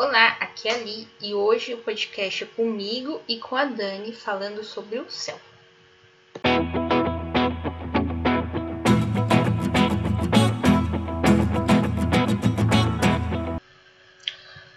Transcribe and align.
Olá, 0.00 0.36
aqui 0.38 0.68
é 0.68 0.74
a 0.74 0.78
Li 0.78 1.08
e 1.20 1.34
hoje 1.34 1.74
o 1.74 1.78
podcast 1.78 2.44
é 2.44 2.46
comigo 2.46 3.20
e 3.26 3.40
com 3.40 3.56
a 3.56 3.64
Dani 3.64 4.12
falando 4.12 4.62
sobre 4.62 5.00
o 5.00 5.10
céu. 5.10 5.36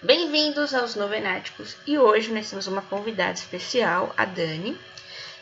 Bem-vindos 0.02 0.74
aos 0.74 0.96
Novenáticos 0.96 1.78
e 1.86 2.00
hoje 2.00 2.34
nós 2.34 2.50
temos 2.50 2.66
uma 2.66 2.82
convidada 2.82 3.34
especial, 3.34 4.12
a 4.18 4.26
Dani, 4.26 4.76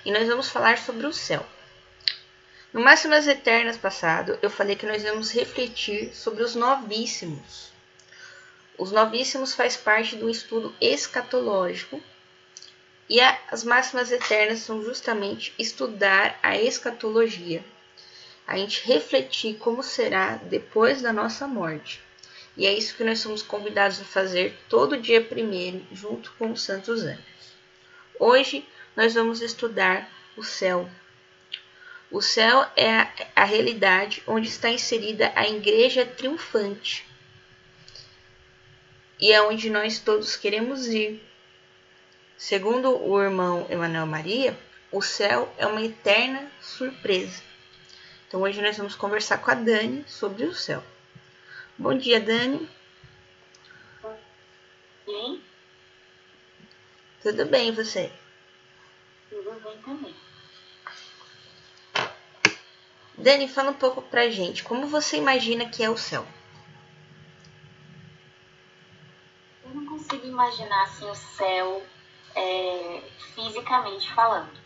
e 0.03 0.11
nós 0.11 0.27
vamos 0.27 0.49
falar 0.49 0.77
sobre 0.77 1.07
o 1.07 1.13
céu. 1.13 1.45
No 2.73 2.81
Máximas 2.81 3.29
Eternas 3.29 3.77
passado, 3.77 4.37
eu 4.41 4.49
falei 4.49 4.75
que 4.75 4.85
nós 4.85 5.03
vamos 5.03 5.31
refletir 5.31 6.13
sobre 6.13 6.43
os 6.43 6.53
novíssimos. 6.53 7.78
Os 8.79 8.93
novíssimos 8.93 9.53
faz 9.53 9.75
parte 9.75 10.15
do 10.15 10.29
estudo 10.29 10.73
escatológico 10.79 12.01
e 13.09 13.19
as 13.19 13.65
máximas 13.65 14.09
eternas 14.09 14.59
são 14.59 14.81
justamente 14.81 15.53
estudar 15.59 16.39
a 16.41 16.57
escatologia, 16.57 17.61
a 18.47 18.55
gente 18.55 18.87
refletir 18.87 19.57
como 19.57 19.83
será 19.83 20.35
depois 20.35 21.01
da 21.01 21.11
nossa 21.11 21.45
morte. 21.45 22.01
E 22.55 22.65
é 22.65 22.73
isso 22.73 22.95
que 22.95 23.03
nós 23.03 23.19
somos 23.19 23.41
convidados 23.41 23.99
a 23.99 24.05
fazer 24.05 24.57
todo 24.69 24.95
dia 24.95 25.21
primeiro, 25.21 25.85
junto 25.91 26.31
com 26.39 26.49
os 26.53 26.61
santos 26.61 27.03
anjos. 27.03 27.53
Hoje 28.17 28.65
nós 28.95 29.13
vamos 29.13 29.41
estudar 29.41 30.09
o 30.37 30.43
céu, 30.43 30.89
o 32.09 32.21
céu 32.21 32.65
é 32.77 32.91
a, 32.91 33.11
a 33.35 33.43
realidade 33.43 34.23
onde 34.25 34.47
está 34.47 34.69
inserida 34.69 35.33
a 35.35 35.47
igreja 35.47 36.05
triunfante. 36.05 37.08
E 39.19 39.31
é 39.31 39.41
onde 39.41 39.69
nós 39.69 39.99
todos 39.99 40.35
queremos 40.35 40.87
ir. 40.87 41.21
Segundo 42.37 42.97
o 42.97 43.21
irmão 43.21 43.67
Emanuel 43.69 44.05
Maria, 44.05 44.57
o 44.91 45.01
céu 45.01 45.53
é 45.57 45.65
uma 45.65 45.81
eterna 45.81 46.49
surpresa. 46.61 47.43
Então 48.27 48.41
hoje 48.41 48.61
nós 48.61 48.77
vamos 48.77 48.95
conversar 48.95 49.39
com 49.39 49.51
a 49.51 49.55
Dani 49.55 50.05
sobre 50.07 50.45
o 50.45 50.53
céu. 50.53 50.83
Bom 51.77 51.97
dia, 51.97 52.19
Dani. 52.19 52.69
Bem? 55.05 55.43
Tudo 57.21 57.45
bem, 57.45 57.71
você? 57.73 58.11
Tudo 59.29 59.51
bem 59.59 59.77
também. 59.81 60.15
Dani, 63.17 63.49
fala 63.49 63.71
um 63.71 63.73
pouco 63.73 64.01
pra 64.01 64.29
gente, 64.29 64.63
como 64.63 64.87
você 64.87 65.17
imagina 65.17 65.69
que 65.69 65.83
é 65.83 65.89
o 65.89 65.97
céu? 65.97 66.25
Eu 69.65 69.71
não 69.73 69.85
consigo 69.85 70.25
imaginar 70.39 70.83
assim 70.83 71.09
o 71.09 71.15
céu 71.15 71.83
é, 72.33 73.03
fisicamente 73.35 74.09
falando. 74.13 74.57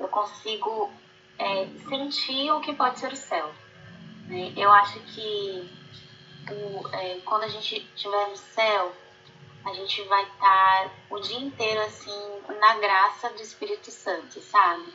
Eu 0.00 0.08
consigo 0.08 0.90
é, 1.38 1.66
sentir 1.86 2.50
o 2.50 2.60
que 2.60 2.72
pode 2.72 2.98
ser 2.98 3.12
o 3.12 3.16
céu. 3.16 3.52
Né? 4.26 4.54
Eu 4.56 4.72
acho 4.72 4.98
que 5.00 5.70
o, 6.50 6.88
é, 6.94 7.20
quando 7.26 7.42
a 7.42 7.48
gente 7.48 7.76
estiver 7.94 8.28
no 8.28 8.36
céu, 8.36 8.92
a 9.66 9.74
gente 9.74 10.02
vai 10.04 10.22
estar 10.22 10.90
o 11.10 11.18
dia 11.20 11.40
inteiro 11.40 11.80
assim 11.82 12.42
na 12.58 12.78
graça 12.78 13.28
do 13.30 13.42
Espírito 13.42 13.90
Santo, 13.90 14.40
sabe? 14.40 14.94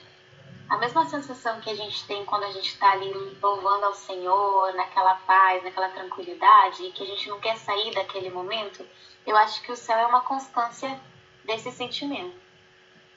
A 0.72 0.78
mesma 0.78 1.06
sensação 1.06 1.60
que 1.60 1.70
a 1.70 1.76
gente 1.76 2.08
tem 2.08 2.24
quando 2.24 2.46
a 2.46 2.52
gente 2.52 2.70
está 2.70 2.94
ali 2.94 3.12
louvando 3.42 3.88
ao 3.88 3.94
Senhor, 3.94 4.74
naquela 4.74 5.16
paz, 5.16 5.62
naquela 5.66 5.90
tranquilidade, 5.90 6.84
e 6.84 6.94
que 6.94 7.04
a 7.04 7.06
gente 7.06 7.28
não 7.28 7.42
quer 7.42 7.58
sair 7.58 7.94
daquele 7.94 8.30
momento, 8.30 8.88
eu 9.28 9.36
acho 9.36 9.62
que 9.64 9.72
o 9.74 9.76
céu 9.76 9.98
é 9.98 10.06
uma 10.06 10.22
constância 10.22 10.98
desse 11.44 11.74
sentimento. 11.74 12.40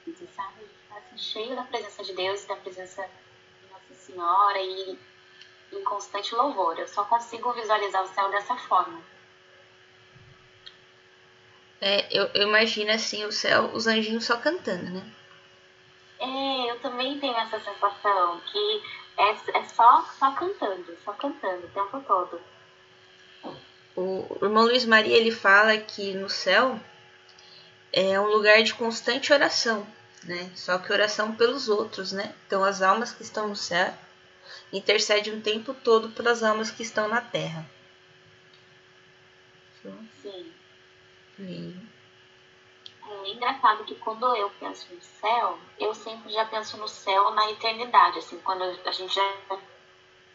Você 0.04 0.26
sabe? 0.34 0.64
Está 0.64 0.96
assim, 0.96 1.16
cheio 1.16 1.54
da 1.54 1.62
presença 1.62 2.02
de 2.02 2.12
Deus, 2.12 2.44
da 2.44 2.56
presença 2.56 3.08
de 3.62 3.72
Nossa 3.72 3.94
Senhora 3.94 4.58
e 4.58 4.98
em 5.72 5.84
constante 5.84 6.34
louvor. 6.34 6.76
Eu 6.76 6.88
só 6.88 7.04
consigo 7.04 7.52
visualizar 7.52 8.02
o 8.02 8.08
céu 8.08 8.32
dessa 8.32 8.56
forma. 8.56 9.00
É, 11.80 12.08
eu, 12.10 12.24
eu 12.34 12.48
imagino 12.48 12.90
assim 12.90 13.24
o 13.24 13.30
céu, 13.30 13.70
os 13.74 13.86
anjinhos 13.86 14.24
só 14.24 14.38
cantando, 14.38 14.90
né? 14.90 15.14
É, 16.18 16.70
eu 16.70 16.80
também 16.80 17.18
tenho 17.18 17.36
essa 17.36 17.60
sensação 17.60 18.40
que 18.40 18.82
é, 19.16 19.58
é 19.58 19.64
só, 19.64 20.02
só 20.18 20.32
cantando, 20.32 20.96
só 21.04 21.12
cantando 21.12 21.66
o 21.66 21.70
tempo 21.70 22.00
todo. 22.06 22.40
O 23.96 24.38
irmão 24.42 24.64
Luiz 24.64 24.84
Maria 24.84 25.16
ele 25.16 25.30
fala 25.30 25.78
que 25.78 26.14
no 26.14 26.28
céu 26.28 26.80
é 27.92 28.18
um 28.18 28.26
lugar 28.26 28.60
de 28.62 28.74
constante 28.74 29.32
oração, 29.32 29.86
né? 30.24 30.50
Só 30.56 30.78
que 30.78 30.92
oração 30.92 31.34
pelos 31.36 31.68
outros, 31.68 32.10
né? 32.10 32.34
Então 32.46 32.64
as 32.64 32.82
almas 32.82 33.12
que 33.12 33.22
estão 33.22 33.46
no 33.46 33.54
céu 33.54 33.94
intercedem 34.72 35.34
o 35.34 35.40
tempo 35.40 35.72
todo 35.72 36.10
pelas 36.10 36.42
almas 36.42 36.72
que 36.72 36.82
estão 36.82 37.06
na 37.06 37.20
terra. 37.20 37.64
Sim. 40.22 40.52
Lindo. 41.38 41.93
É 43.24 43.30
engraçado 43.30 43.84
que 43.84 43.94
quando 43.94 44.36
eu 44.36 44.50
penso 44.60 44.94
no 44.94 45.00
céu, 45.00 45.58
eu 45.78 45.94
sempre 45.94 46.30
já 46.30 46.44
penso 46.44 46.76
no 46.76 46.86
céu 46.86 47.30
na 47.30 47.50
eternidade, 47.50 48.18
assim, 48.18 48.38
quando 48.40 48.62
a 48.62 48.92
gente 48.92 49.14
já 49.14 49.22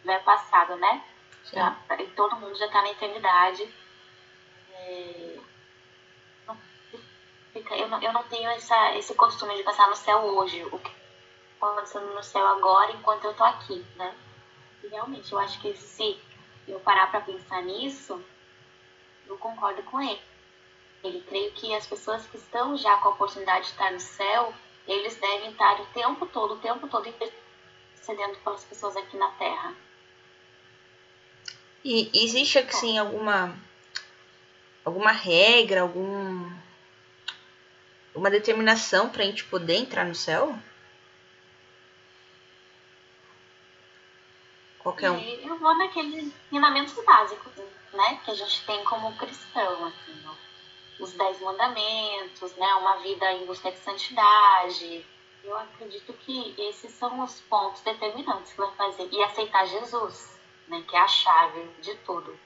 é 0.08 0.18
passado, 0.18 0.74
né? 0.74 1.04
Já, 1.52 1.76
todo 2.16 2.34
mundo 2.34 2.56
já 2.56 2.66
está 2.66 2.82
na 2.82 2.90
eternidade. 2.90 3.72
É, 4.72 5.38
eu, 7.54 7.88
não, 7.88 8.02
eu 8.02 8.12
não 8.12 8.24
tenho 8.24 8.50
essa, 8.50 8.96
esse 8.96 9.14
costume 9.14 9.56
de 9.56 9.62
pensar 9.62 9.88
no 9.88 9.94
céu 9.94 10.18
hoje, 10.22 10.64
o 10.64 10.78
que 10.80 10.90
está 11.54 11.68
acontecendo 11.68 12.12
no 12.12 12.24
céu 12.24 12.44
agora 12.44 12.90
enquanto 12.90 13.24
eu 13.24 13.30
estou 13.30 13.46
aqui, 13.46 13.86
né? 13.94 14.12
E 14.82 14.88
realmente, 14.88 15.32
eu 15.32 15.38
acho 15.38 15.60
que 15.60 15.76
se 15.76 16.20
eu 16.66 16.80
parar 16.80 17.08
para 17.08 17.20
pensar 17.20 17.62
nisso, 17.62 18.20
eu 19.28 19.38
concordo 19.38 19.80
com 19.84 20.00
ele 20.00 20.29
ele 21.02 21.20
creio 21.22 21.52
que 21.52 21.74
as 21.74 21.86
pessoas 21.86 22.26
que 22.26 22.36
estão 22.36 22.76
já 22.76 22.96
com 22.98 23.08
a 23.08 23.12
oportunidade 23.12 23.66
de 23.66 23.70
estar 23.72 23.90
no 23.90 24.00
céu, 24.00 24.54
eles 24.86 25.16
devem 25.16 25.50
estar 25.50 25.80
o 25.80 25.86
tempo 25.86 26.26
todo, 26.26 26.54
o 26.54 26.58
tempo 26.58 26.88
todo 26.88 27.08
intercedendo 27.08 28.38
pelas 28.38 28.64
pessoas 28.64 28.96
aqui 28.96 29.16
na 29.16 29.30
Terra. 29.32 29.74
E 31.82 32.10
existe 32.12 32.58
assim 32.58 32.98
alguma 32.98 33.56
alguma 34.84 35.12
regra, 35.12 35.82
algum 35.82 36.50
uma 38.14 38.30
determinação 38.30 39.08
para 39.08 39.22
a 39.22 39.26
gente 39.26 39.44
poder 39.44 39.76
entrar 39.76 40.04
no 40.04 40.14
céu? 40.14 40.58
Qualquer 44.80 45.10
um. 45.10 45.20
Eu 45.20 45.58
vou 45.58 45.74
naqueles 45.76 46.32
ensinamentos 46.46 46.94
básicos, 47.04 47.52
né, 47.92 48.20
que 48.24 48.30
a 48.30 48.34
gente 48.34 48.64
tem 48.66 48.82
como 48.84 49.16
cristão, 49.16 49.86
assim, 49.86 50.22
ó 50.26 50.49
os 51.00 51.12
dez 51.12 51.40
mandamentos, 51.40 52.54
né, 52.56 52.66
uma 52.74 52.96
vida 52.98 53.32
em 53.32 53.46
busca 53.46 53.70
de 53.72 53.78
santidade. 53.78 55.06
Eu 55.42 55.56
acredito 55.56 56.12
que 56.12 56.54
esses 56.58 56.92
são 56.92 57.22
os 57.24 57.40
pontos 57.42 57.80
determinantes 57.80 58.52
que 58.52 58.58
vai 58.58 58.70
fazer. 58.72 59.08
E 59.10 59.22
aceitar 59.22 59.66
Jesus, 59.66 60.38
né, 60.68 60.84
que 60.86 60.94
é 60.94 61.00
a 61.00 61.08
chave 61.08 61.64
de 61.80 61.94
tudo. 61.98 62.38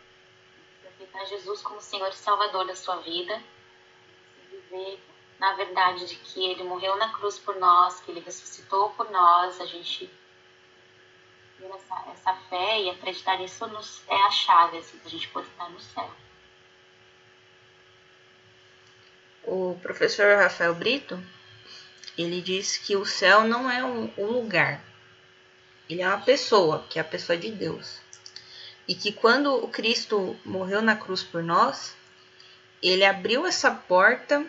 Aceitar 0.87 1.25
Jesus 1.27 1.63
como 1.63 1.81
Senhor 1.81 2.09
e 2.09 2.15
Salvador 2.15 2.67
da 2.67 2.77
sua 2.77 2.97
vida. 2.97 3.43
Viver 4.49 5.01
na 5.39 5.53
verdade 5.55 6.07
de 6.07 6.17
que 6.17 6.45
Ele 6.45 6.63
morreu 6.63 6.97
na 6.97 7.13
cruz 7.13 7.39
por 7.39 7.57
nós, 7.57 8.01
que 8.01 8.11
Ele 8.11 8.21
ressuscitou 8.21 8.91
por 8.91 9.11
nós. 9.11 9.61
A 9.61 9.67
gente 9.67 10.09
ter 11.59 11.67
essa, 11.67 12.05
essa 12.13 12.35
fé 12.49 12.81
e 12.83 12.91
acreditar 12.91 13.39
nisso 13.39 13.67
nos, 13.67 14.03
é 14.09 14.15
a 14.15 14.31
chave 14.31 14.79
assim, 14.79 14.99
para 14.99 15.09
a 15.09 15.11
gente 15.11 15.29
poder 15.29 15.49
estar 15.49 15.69
no 15.69 15.81
céu. 15.81 16.11
O 19.47 19.79
professor 19.83 20.37
Rafael 20.37 20.75
Brito, 20.75 21.23
ele 22.17 22.41
diz 22.41 22.77
que 22.77 22.97
o 22.97 23.05
céu 23.05 23.45
não 23.45 23.71
é 23.71 23.85
um, 23.85 24.11
um 24.17 24.27
lugar, 24.27 24.83
ele 25.89 26.03
é 26.03 26.09
uma 26.09 26.21
pessoa, 26.21 26.85
que 26.89 26.99
é 26.99 27.03
a 27.03 27.05
pessoa 27.05 27.37
de 27.37 27.51
Deus. 27.51 27.99
E 28.87 28.95
que 28.95 29.13
quando 29.13 29.55
o 29.55 29.69
Cristo 29.69 30.37
morreu 30.45 30.81
na 30.81 30.97
cruz 30.97 31.23
por 31.23 31.43
nós, 31.43 31.95
ele 32.83 33.05
abriu 33.05 33.47
essa 33.47 33.71
porta 33.71 34.45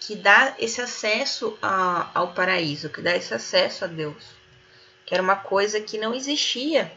que 0.00 0.14
dá 0.14 0.54
esse 0.58 0.80
acesso 0.80 1.56
a, 1.62 2.10
ao 2.14 2.32
paraíso, 2.34 2.90
que 2.90 3.00
dá 3.00 3.16
esse 3.16 3.32
acesso 3.32 3.84
a 3.84 3.88
Deus, 3.88 4.24
que 5.04 5.14
era 5.14 5.22
uma 5.22 5.36
coisa 5.36 5.80
que 5.80 5.98
não 5.98 6.14
existia 6.14 6.92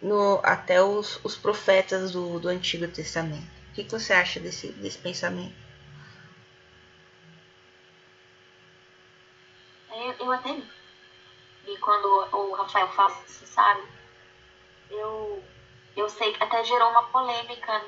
no, 0.00 0.40
até 0.42 0.82
os, 0.82 1.20
os 1.22 1.36
profetas 1.36 2.12
do, 2.12 2.38
do 2.38 2.48
Antigo 2.48 2.88
Testamento. 2.88 3.56
O 3.70 3.74
que, 3.74 3.84
que 3.84 3.90
você 3.90 4.12
acha 4.12 4.40
desse, 4.40 4.68
desse 4.72 4.98
pensamento? 4.98 5.66
eu 10.18 10.32
até 10.32 10.62
e 11.66 11.75
quando 11.86 12.36
o 12.36 12.52
Rafael 12.54 12.88
fala 12.88 13.16
isso, 13.28 13.46
sabe? 13.46 13.80
Eu, 14.90 15.40
eu 15.96 16.08
sei 16.08 16.32
que 16.32 16.42
até 16.42 16.64
gerou 16.64 16.90
uma 16.90 17.04
polêmica 17.04 17.80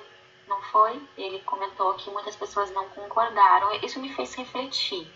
não 0.49 0.63
foi? 0.63 1.01
Ele 1.17 1.41
comentou 1.41 1.95
que 1.95 2.11
muitas 2.11 2.35
pessoas 2.35 2.71
não 2.71 2.89
concordaram. 2.89 3.73
Isso 3.83 4.01
me 4.01 4.13
fez 4.15 4.35
refletir. 4.35 5.07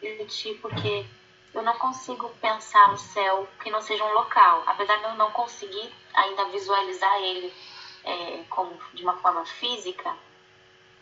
Refletir 0.00 0.60
porque 0.60 1.04
eu 1.52 1.62
não 1.62 1.76
consigo 1.78 2.28
pensar 2.40 2.90
no 2.90 2.98
céu 2.98 3.48
que 3.62 3.70
não 3.70 3.80
seja 3.80 4.04
um 4.04 4.12
local. 4.12 4.62
Apesar 4.66 4.96
de 4.98 5.04
eu 5.04 5.14
não 5.14 5.30
conseguir 5.32 5.92
ainda 6.14 6.44
visualizar 6.50 7.20
ele 7.20 7.52
é, 8.04 8.44
como 8.48 8.78
de 8.94 9.02
uma 9.02 9.16
forma 9.16 9.44
física, 9.44 10.16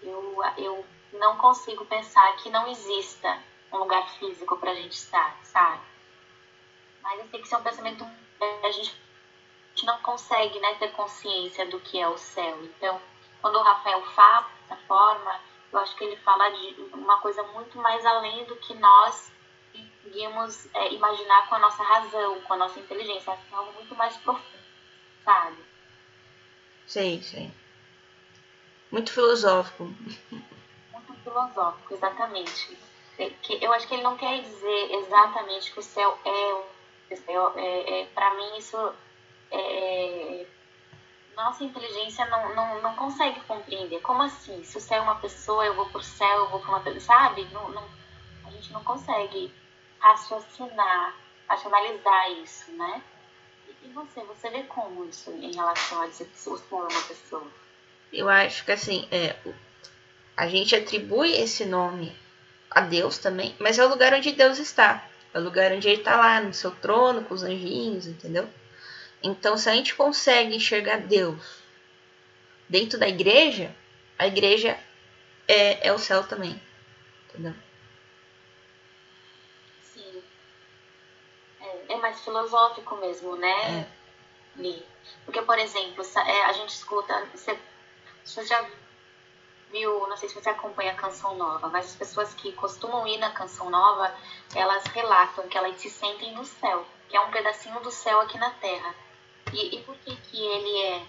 eu, 0.02 0.38
eu 0.56 0.86
não 1.12 1.36
consigo 1.36 1.84
pensar 1.84 2.36
que 2.36 2.48
não 2.48 2.66
exista 2.68 3.38
um 3.72 3.78
lugar 3.78 4.08
físico 4.18 4.56
para 4.56 4.70
a 4.70 4.74
gente 4.74 4.92
estar, 4.92 5.36
sabe? 5.44 5.89
Mas 7.02 7.30
sei 7.30 7.40
que 7.40 7.46
isso 7.46 7.54
é 7.54 7.58
um 7.58 7.62
pensamento 7.62 8.06
a 8.62 8.70
gente 8.70 8.96
não 9.84 9.98
consegue 9.98 10.58
né, 10.60 10.74
ter 10.74 10.92
consciência 10.92 11.66
do 11.66 11.80
que 11.80 11.98
é 11.98 12.08
o 12.08 12.18
céu. 12.18 12.62
Então, 12.64 13.00
quando 13.40 13.56
o 13.56 13.62
Rafael 13.62 14.02
fala 14.14 14.46
dessa 14.68 14.80
forma, 14.86 15.40
eu 15.72 15.78
acho 15.78 15.96
que 15.96 16.04
ele 16.04 16.16
fala 16.16 16.50
de 16.50 16.82
uma 16.92 17.18
coisa 17.18 17.42
muito 17.42 17.78
mais 17.78 18.04
além 18.04 18.44
do 18.44 18.56
que 18.56 18.74
nós 18.74 19.30
conseguimos 19.72 20.74
é, 20.74 20.92
imaginar 20.92 21.48
com 21.48 21.54
a 21.54 21.58
nossa 21.58 21.82
razão, 21.82 22.40
com 22.42 22.54
a 22.54 22.56
nossa 22.56 22.78
inteligência. 22.80 23.30
É 23.30 23.54
algo 23.54 23.72
muito 23.72 23.94
mais 23.94 24.16
profundo, 24.18 24.58
sabe? 25.24 25.56
Sim, 26.86 27.22
sim. 27.22 27.52
Muito 28.90 29.12
filosófico. 29.12 29.84
Muito 29.84 31.14
filosófico, 31.22 31.94
exatamente. 31.94 32.76
É, 33.18 33.32
eu 33.60 33.72
acho 33.72 33.86
que 33.86 33.94
ele 33.94 34.02
não 34.02 34.16
quer 34.16 34.42
dizer 34.42 34.92
exatamente 34.92 35.72
que 35.72 35.78
o 35.78 35.82
céu 35.82 36.18
é 36.24 36.79
céu. 37.16 37.52
É, 37.56 38.00
é, 38.00 38.06
Para 38.06 38.34
mim, 38.34 38.58
isso. 38.58 38.92
É, 39.50 40.46
nossa 41.36 41.64
inteligência 41.64 42.26
não, 42.26 42.54
não, 42.54 42.82
não 42.82 42.94
consegue 42.96 43.40
compreender. 43.40 44.00
Como 44.00 44.22
assim? 44.22 44.62
Se 44.62 44.76
o 44.76 44.80
céu 44.80 44.98
é 44.98 45.02
uma 45.02 45.16
pessoa, 45.16 45.64
eu 45.64 45.74
vou 45.74 45.86
pro 45.86 46.02
céu, 46.02 46.38
eu 46.38 46.50
vou 46.50 46.60
pra 46.60 46.70
uma 46.70 46.80
pessoa. 46.80 47.00
Sabe? 47.00 47.44
Não, 47.52 47.70
não, 47.70 47.88
a 48.46 48.50
gente 48.50 48.72
não 48.72 48.84
consegue 48.84 49.52
raciocinar, 49.98 51.14
racionalizar 51.48 52.32
isso, 52.32 52.70
né? 52.72 53.02
E 53.82 53.88
você, 53.88 54.20
você 54.22 54.50
vê 54.50 54.62
como 54.64 55.04
isso 55.06 55.30
em 55.30 55.54
relação 55.54 56.02
a 56.02 56.06
dizer 56.06 56.30
o 56.46 56.56
céu 56.58 56.58
é 56.72 56.92
uma 56.92 57.02
pessoa? 57.02 57.46
Eu 58.12 58.28
acho 58.28 58.64
que 58.64 58.72
assim, 58.72 59.08
é, 59.10 59.36
a 60.36 60.48
gente 60.48 60.74
atribui 60.74 61.32
esse 61.32 61.64
nome 61.64 62.16
a 62.70 62.80
Deus 62.80 63.18
também, 63.18 63.54
mas 63.58 63.78
é 63.78 63.84
o 63.84 63.88
lugar 63.88 64.12
onde 64.12 64.32
Deus 64.32 64.58
está. 64.58 65.08
É 65.32 65.38
o 65.38 65.42
lugar 65.42 65.72
onde 65.72 65.88
ele 65.88 65.98
está 66.00 66.16
lá, 66.16 66.40
no 66.40 66.52
seu 66.52 66.70
trono, 66.72 67.24
com 67.24 67.34
os 67.34 67.42
anjinhos, 67.42 68.06
entendeu? 68.06 68.48
Então, 69.22 69.56
se 69.56 69.68
a 69.68 69.74
gente 69.74 69.94
consegue 69.94 70.56
enxergar 70.56 70.98
Deus 70.98 71.60
dentro 72.68 72.98
da 72.98 73.08
igreja, 73.08 73.74
a 74.18 74.26
igreja 74.26 74.78
é, 75.46 75.88
é 75.88 75.92
o 75.92 75.98
céu 75.98 76.24
também, 76.24 76.60
entendeu? 77.28 77.54
Sim. 79.82 80.22
É, 81.60 81.92
é 81.92 81.96
mais 81.96 82.20
filosófico 82.20 82.96
mesmo, 82.96 83.36
né? 83.36 83.86
É. 83.86 84.00
Porque, 85.24 85.42
por 85.42 85.58
exemplo, 85.58 86.04
é, 86.04 86.44
a 86.46 86.52
gente 86.52 86.70
escuta. 86.70 87.24
Você, 87.32 87.58
você 88.24 88.44
já 88.44 88.68
viu, 89.70 90.06
não 90.08 90.16
sei 90.16 90.28
se 90.28 90.34
você 90.34 90.50
acompanha 90.50 90.92
a 90.92 90.96
Canção 90.96 91.34
Nova, 91.36 91.68
mas 91.68 91.86
as 91.86 91.96
pessoas 91.96 92.34
que 92.34 92.52
costumam 92.52 93.06
ir 93.06 93.18
na 93.18 93.30
Canção 93.30 93.70
Nova, 93.70 94.14
elas 94.54 94.84
relatam 94.86 95.48
que 95.48 95.56
elas 95.56 95.80
se 95.80 95.88
sentem 95.88 96.34
no 96.34 96.44
céu, 96.44 96.84
que 97.08 97.16
é 97.16 97.20
um 97.20 97.30
pedacinho 97.30 97.80
do 97.80 97.90
céu 97.90 98.20
aqui 98.20 98.38
na 98.38 98.50
Terra. 98.50 98.94
E, 99.52 99.76
e 99.76 99.82
por 99.82 99.96
que 99.96 100.14
que 100.16 100.40
ele 100.40 100.82
é 100.82 101.06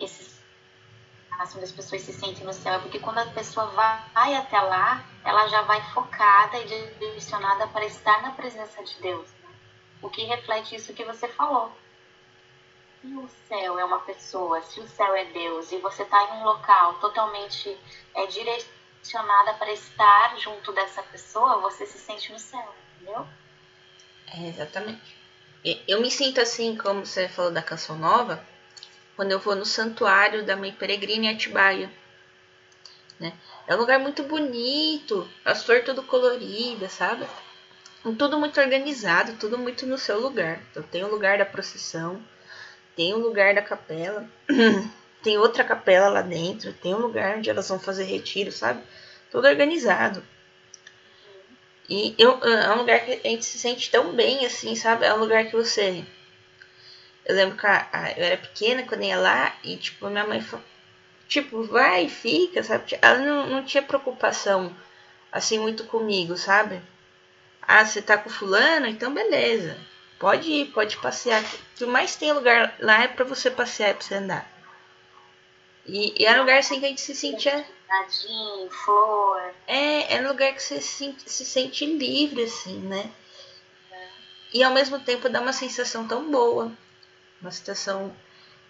esse 0.00 0.34
assim, 1.38 1.60
as 1.62 1.72
pessoas 1.72 2.02
se 2.02 2.12
sentem 2.12 2.44
no 2.44 2.52
céu? 2.52 2.74
É 2.74 2.78
porque 2.78 3.00
quando 3.00 3.18
a 3.18 3.26
pessoa 3.26 3.66
vai 3.66 4.34
até 4.34 4.60
lá, 4.60 5.04
ela 5.24 5.46
já 5.48 5.62
vai 5.62 5.80
focada 5.92 6.58
e 6.58 6.64
direcionada 6.98 7.66
para 7.68 7.84
estar 7.84 8.22
na 8.22 8.30
presença 8.30 8.82
de 8.84 8.94
Deus. 9.00 9.28
Né? 9.42 9.50
O 10.00 10.08
que 10.08 10.24
reflete 10.24 10.76
isso 10.76 10.94
que 10.94 11.04
você 11.04 11.26
falou 11.28 11.72
se 13.04 13.14
o 13.14 13.28
céu 13.46 13.78
é 13.78 13.84
uma 13.84 13.98
pessoa, 14.00 14.62
se 14.62 14.80
o 14.80 14.88
céu 14.88 15.14
é 15.14 15.26
Deus 15.26 15.70
e 15.70 15.78
você 15.78 16.02
está 16.02 16.22
em 16.24 16.40
um 16.40 16.44
local 16.44 16.94
totalmente 16.94 17.76
é, 18.14 18.26
direcionada 18.26 19.52
para 19.54 19.70
estar 19.72 20.38
junto 20.38 20.72
dessa 20.72 21.02
pessoa, 21.02 21.60
você 21.60 21.84
se 21.84 21.98
sente 21.98 22.32
no 22.32 22.38
céu, 22.38 22.74
entendeu? 22.94 23.26
É, 24.32 24.48
exatamente. 24.48 25.18
Eu 25.86 26.00
me 26.00 26.10
sinto 26.10 26.40
assim, 26.40 26.76
como 26.76 27.04
você 27.04 27.28
falou 27.28 27.50
da 27.50 27.62
canção 27.62 27.96
nova, 27.96 28.42
quando 29.16 29.32
eu 29.32 29.38
vou 29.38 29.54
no 29.54 29.66
santuário 29.66 30.44
da 30.44 30.56
Mãe 30.56 30.72
Peregrina 30.72 31.26
em 31.26 31.34
Atibaia. 31.34 31.90
Né? 33.20 33.34
É 33.66 33.74
um 33.74 33.78
lugar 33.78 33.98
muito 33.98 34.22
bonito, 34.22 35.28
as 35.44 35.62
flores 35.62 35.84
tudo 35.84 36.02
coloridas, 36.02 36.92
sabe? 36.92 37.26
Tudo 38.18 38.38
muito 38.38 38.60
organizado, 38.60 39.36
tudo 39.36 39.56
muito 39.56 39.86
no 39.86 39.96
seu 39.96 40.20
lugar. 40.20 40.60
Então 40.70 40.82
tem 40.82 41.04
o 41.04 41.10
lugar 41.10 41.38
da 41.38 41.46
procissão, 41.46 42.22
tem 42.96 43.14
um 43.14 43.18
lugar 43.18 43.54
da 43.54 43.62
capela, 43.62 44.28
tem 45.22 45.38
outra 45.38 45.64
capela 45.64 46.08
lá 46.08 46.22
dentro, 46.22 46.72
tem 46.74 46.94
um 46.94 46.98
lugar 46.98 47.38
onde 47.38 47.50
elas 47.50 47.68
vão 47.68 47.78
fazer 47.78 48.04
retiro, 48.04 48.52
sabe? 48.52 48.82
Tudo 49.30 49.48
organizado. 49.48 50.22
E 51.88 52.14
eu, 52.16 52.38
é 52.42 52.72
um 52.72 52.78
lugar 52.78 53.04
que 53.04 53.12
a 53.12 53.28
gente 53.28 53.44
se 53.44 53.58
sente 53.58 53.90
tão 53.90 54.12
bem, 54.12 54.46
assim, 54.46 54.74
sabe? 54.74 55.04
É 55.04 55.12
um 55.12 55.18
lugar 55.18 55.44
que 55.44 55.52
você. 55.52 56.04
Eu 57.24 57.34
lembro 57.34 57.56
que 57.56 57.66
a, 57.66 57.88
a, 57.92 58.12
eu 58.12 58.24
era 58.24 58.36
pequena 58.36 58.84
quando 58.84 59.02
ia 59.04 59.18
lá 59.18 59.54
e, 59.62 59.76
tipo, 59.76 60.08
minha 60.08 60.26
mãe 60.26 60.40
falou, 60.40 60.64
tipo, 61.28 61.62
vai, 61.64 62.08
fica, 62.08 62.62
sabe? 62.62 62.98
Ela 63.02 63.18
não, 63.18 63.46
não 63.46 63.64
tinha 63.64 63.82
preocupação, 63.82 64.74
assim, 65.32 65.58
muito 65.58 65.84
comigo, 65.84 66.36
sabe? 66.36 66.80
Ah, 67.60 67.84
você 67.84 68.00
tá 68.02 68.16
com 68.16 68.30
fulano? 68.30 68.86
Então 68.86 69.12
beleza. 69.12 69.76
Pode 70.18 70.48
ir, 70.48 70.66
pode 70.66 70.96
passear. 70.98 71.42
O 71.42 71.76
que 71.76 71.86
mais 71.86 72.16
tem 72.16 72.32
lugar 72.32 72.74
lá 72.78 73.02
é 73.02 73.08
para 73.08 73.24
você 73.24 73.50
passear, 73.50 73.90
é 73.90 73.94
pra 73.94 74.02
você 74.02 74.14
andar. 74.14 74.54
E, 75.86 76.22
e 76.22 76.26
é 76.26 76.34
um 76.36 76.40
lugar 76.40 76.58
assim 76.58 76.80
que 76.80 76.86
a 76.86 76.88
gente 76.88 77.00
se 77.00 77.14
sentia. 77.14 77.64
Jardim, 77.88 78.68
flor. 78.70 79.54
É, 79.66 80.16
é 80.16 80.20
um 80.22 80.28
lugar 80.28 80.52
que 80.54 80.62
você 80.62 80.80
se, 80.80 81.14
se 81.26 81.44
sente 81.44 81.84
livre, 81.84 82.44
assim, 82.44 82.78
né? 82.78 83.10
É. 83.92 84.08
E 84.54 84.62
ao 84.62 84.72
mesmo 84.72 84.98
tempo 85.00 85.28
dá 85.28 85.40
uma 85.40 85.52
sensação 85.52 86.08
tão 86.08 86.30
boa. 86.30 86.72
Uma 87.40 87.50
sensação 87.50 88.14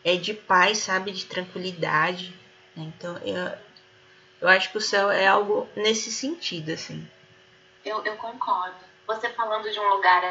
é, 0.03 0.17
de 0.17 0.35
paz, 0.35 0.79
sabe? 0.79 1.13
De 1.13 1.25
tranquilidade. 1.25 2.35
Né? 2.75 2.93
Então 2.97 3.17
eu, 3.19 3.53
eu 4.41 4.49
acho 4.49 4.73
que 4.73 4.79
o 4.79 4.81
céu 4.81 5.11
é 5.11 5.27
algo 5.27 5.69
nesse 5.77 6.11
sentido, 6.11 6.73
assim. 6.73 7.09
Eu, 7.85 8.05
eu 8.05 8.17
concordo. 8.17 8.77
Você 9.07 9.29
falando 9.31 9.71
de 9.71 9.79
um 9.79 9.89
lugar 9.89 10.23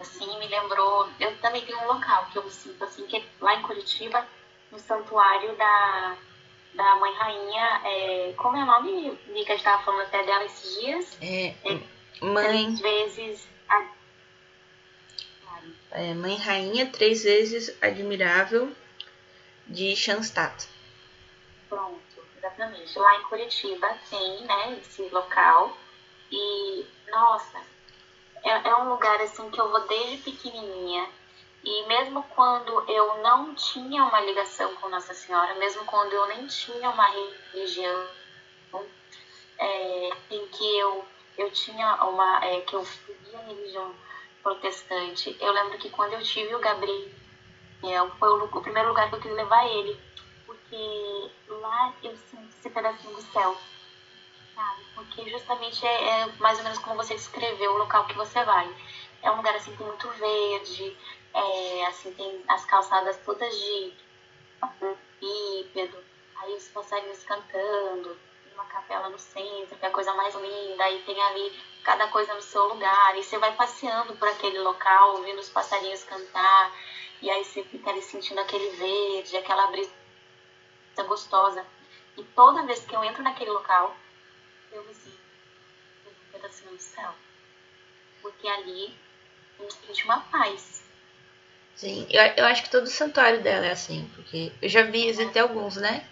assim, 0.00 0.38
me 0.38 0.48
lembrou. 0.48 1.08
Eu 1.20 1.36
também 1.38 1.64
tenho 1.64 1.78
um 1.82 1.86
local 1.86 2.26
que 2.32 2.38
eu 2.38 2.50
sinto 2.50 2.82
assim, 2.84 3.06
que 3.06 3.16
é 3.16 3.24
lá 3.40 3.54
em 3.54 3.62
Curitiba, 3.62 4.26
no 4.72 4.78
santuário 4.78 5.54
da, 5.56 6.16
da 6.74 6.96
Mãe 6.96 7.12
Rainha. 7.14 7.80
É, 7.84 8.34
como 8.36 8.56
é 8.56 8.62
o 8.62 8.66
nome, 8.66 9.18
Mica? 9.28 9.54
estava 9.54 9.82
falando 9.82 10.02
até 10.02 10.22
dela 10.24 10.44
esses 10.44 10.80
dias. 10.80 11.18
É, 11.20 11.54
é 11.64 11.80
Mãe. 12.20 12.74
Três 12.76 12.80
vezes. 12.80 13.48
A... 13.68 13.86
É, 15.92 16.14
mãe 16.14 16.36
Rainha, 16.36 16.86
três 16.86 17.24
vezes 17.24 17.76
admirável, 17.82 18.72
de 19.66 19.96
Schanstatt. 19.96 20.68
Pronto, 21.68 22.00
exatamente. 22.36 22.96
Lá 22.98 23.16
em 23.16 23.22
Curitiba 23.24 23.98
tem, 24.08 24.44
né, 24.44 24.78
esse 24.80 25.02
local. 25.08 25.76
E, 26.30 26.86
nossa, 27.10 27.60
é, 28.42 28.68
é 28.68 28.76
um 28.76 28.90
lugar 28.90 29.20
assim 29.20 29.50
que 29.50 29.60
eu 29.60 29.70
vou 29.70 29.86
desde 29.86 30.18
pequenininha 30.18 31.08
e 31.62 31.86
mesmo 31.86 32.22
quando 32.34 32.84
eu 32.88 33.22
não 33.22 33.54
tinha 33.54 34.02
uma 34.04 34.20
ligação 34.20 34.74
com 34.76 34.88
Nossa 34.88 35.12
Senhora, 35.12 35.54
mesmo 35.56 35.84
quando 35.84 36.12
eu 36.12 36.26
nem 36.28 36.46
tinha 36.46 36.88
uma 36.88 37.06
religião 37.06 38.08
é, 39.58 40.10
em 40.30 40.46
que 40.46 40.78
eu, 40.78 41.04
eu 41.36 41.50
tinha 41.50 42.02
uma. 42.04 42.42
É, 42.44 42.60
que 42.62 42.74
eu 42.74 42.84
seguia 42.84 43.38
a 43.38 43.42
religião 43.42 43.94
protestante, 44.42 45.36
eu 45.38 45.52
lembro 45.52 45.76
que 45.76 45.90
quando 45.90 46.14
eu 46.14 46.22
tive 46.22 46.54
o 46.54 46.60
Gabriel, 46.60 47.10
foi 48.18 48.28
o, 48.30 48.44
o 48.44 48.62
primeiro 48.62 48.88
lugar 48.88 49.10
que 49.10 49.16
eu 49.16 49.20
quis 49.20 49.32
levar 49.32 49.66
ele, 49.66 50.00
porque 50.46 51.30
lá 51.46 51.92
eu 52.02 52.16
sinto 52.16 52.48
esse 52.58 52.70
pedacinho 52.70 53.14
do 53.14 53.20
céu 53.20 53.54
sabe? 54.60 54.84
Porque 54.94 55.30
justamente 55.30 55.86
é, 55.86 56.20
é, 56.20 56.26
mais 56.38 56.58
ou 56.58 56.64
menos 56.64 56.78
como 56.78 56.96
você 56.96 57.14
descreveu 57.14 57.72
o 57.72 57.78
local 57.78 58.04
que 58.06 58.14
você 58.14 58.44
vai. 58.44 58.68
É 59.22 59.30
um 59.30 59.36
lugar 59.36 59.54
assim 59.54 59.74
tem 59.74 59.86
muito 59.86 60.08
verde, 60.10 60.96
é, 61.34 61.86
assim 61.86 62.12
tem 62.12 62.44
as 62.48 62.64
calçadas 62.66 63.16
todas 63.24 63.52
de 63.58 63.94
bípedo, 65.20 65.98
aí 66.36 66.54
os 66.54 66.68
passarinhos 66.68 67.22
cantando, 67.24 68.16
uma 68.54 68.64
capela 68.64 69.08
no 69.08 69.18
centro, 69.18 69.76
que 69.76 69.84
é 69.84 69.88
a 69.88 69.92
coisa 69.92 70.12
mais 70.14 70.34
linda, 70.34 70.84
aí 70.84 71.02
tem 71.02 71.20
ali 71.22 71.52
cada 71.82 72.08
coisa 72.08 72.34
no 72.34 72.42
seu 72.42 72.68
lugar, 72.68 73.16
e 73.16 73.22
você 73.22 73.38
vai 73.38 73.54
passeando 73.54 74.14
por 74.16 74.28
aquele 74.28 74.58
local, 74.58 75.16
ouvindo 75.16 75.38
os 75.38 75.48
passarinhos 75.50 76.04
cantar, 76.04 76.72
e 77.22 77.30
aí 77.30 77.44
você 77.44 77.62
fica 77.64 77.90
ali 77.90 78.02
sentindo 78.02 78.40
aquele 78.40 78.70
verde, 78.70 79.36
aquela 79.36 79.66
brisa 79.68 79.90
gostosa. 81.06 81.66
E 82.16 82.24
toda 82.24 82.64
vez 82.64 82.84
que 82.84 82.94
eu 82.94 83.04
entro 83.04 83.22
naquele 83.22 83.50
local, 83.50 83.94
eu 84.72 84.84
me 84.84 84.94
sinto 84.94 85.18
um 86.06 86.32
pedacinho 86.32 86.70
do 86.72 86.80
céu. 86.80 87.14
Porque 88.22 88.46
ali 88.48 88.94
existe 89.60 90.04
uma 90.04 90.20
paz. 90.20 90.84
Sim, 91.74 92.06
eu, 92.10 92.22
eu 92.36 92.44
acho 92.46 92.62
que 92.62 92.70
todo 92.70 92.86
santuário 92.86 93.42
dela 93.42 93.66
é 93.66 93.72
assim, 93.72 94.10
porque 94.14 94.52
eu 94.60 94.68
já 94.68 94.82
vi 94.82 95.10
até 95.22 95.40
alguns, 95.40 95.76
né? 95.76 96.06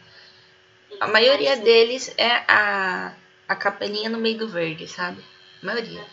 A 1.00 1.07
maioria 1.07 1.57
deles 1.57 2.15
é 2.17 2.45
a, 2.49 3.12
a 3.47 3.57
capelinha 3.57 4.09
no 4.09 4.19
meio 4.19 4.38
do 4.38 4.49
verde, 4.49 4.88
sabe? 4.88 5.23
A 5.62 5.67
maioria. 5.67 6.05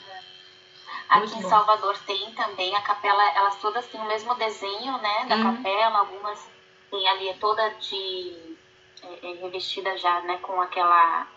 Aqui 1.08 1.38
em 1.38 1.42
Salvador 1.44 1.98
tem 2.06 2.34
também 2.34 2.75
a 2.75 2.82
capela, 2.82 3.24
elas 3.36 3.56
todas 3.62 3.86
têm 3.88 4.02
o 4.02 4.08
mesmo 4.08 4.36
desenho, 4.36 4.98
né, 4.98 5.25
da 5.30 5.36
uhum. 5.36 5.56
capela, 5.56 6.00
algumas 6.00 6.46
tem 6.92 7.08
ali 7.08 7.30
é 7.30 7.34
toda 7.36 7.70
de 7.75 8.58
é, 9.04 9.32
é, 9.32 9.34
revestida 9.36 9.98
já, 9.98 10.22
né, 10.22 10.38
com 10.42 10.60
aquela 10.60 11.28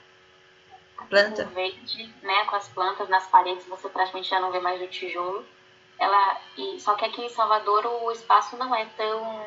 planta 1.06 1.44
verde, 1.44 2.12
né, 2.22 2.44
com 2.44 2.56
as 2.56 2.68
plantas 2.68 3.08
nas 3.08 3.26
paredes, 3.26 3.66
você 3.66 3.88
praticamente 3.88 4.28
já 4.28 4.40
não 4.40 4.50
vê 4.50 4.60
mais 4.60 4.80
o 4.80 4.86
tijolo. 4.88 5.44
Ela 5.98 6.40
e 6.56 6.80
só 6.80 6.94
que 6.94 7.04
aqui 7.04 7.22
em 7.22 7.28
Salvador 7.28 7.86
o 7.86 8.10
espaço 8.12 8.56
não 8.56 8.74
é 8.74 8.84
tão 8.96 9.46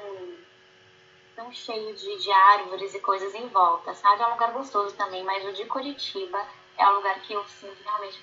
tão 1.35 1.51
cheio 1.51 1.95
de, 1.95 2.17
de 2.17 2.31
árvores 2.31 2.93
e 2.93 2.99
coisas 2.99 3.33
em 3.33 3.47
volta, 3.47 3.93
sabe? 3.93 4.21
É 4.21 4.27
um 4.27 4.31
lugar 4.31 4.51
gostoso 4.51 4.95
também, 4.95 5.23
mas 5.23 5.45
o 5.45 5.53
de 5.53 5.65
Curitiba 5.65 6.45
é 6.77 6.87
um 6.87 6.95
lugar 6.95 7.19
que 7.21 7.33
eu 7.33 7.43
sinto 7.45 7.81
realmente 7.83 8.19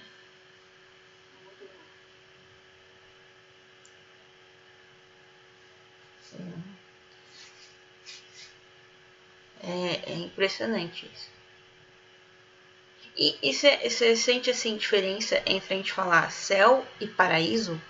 É, 9.61 10.13
é 10.13 10.15
impressionante 10.15 11.07
isso. 11.13 11.38
E 13.21 13.53
você 13.53 14.15
sente 14.15 14.49
assim 14.49 14.77
diferença 14.77 15.43
entre 15.45 15.75
a 15.75 15.77
gente 15.77 15.93
falar 15.93 16.31
céu 16.31 16.87
e 17.01 17.09
paraíso? 17.09 17.81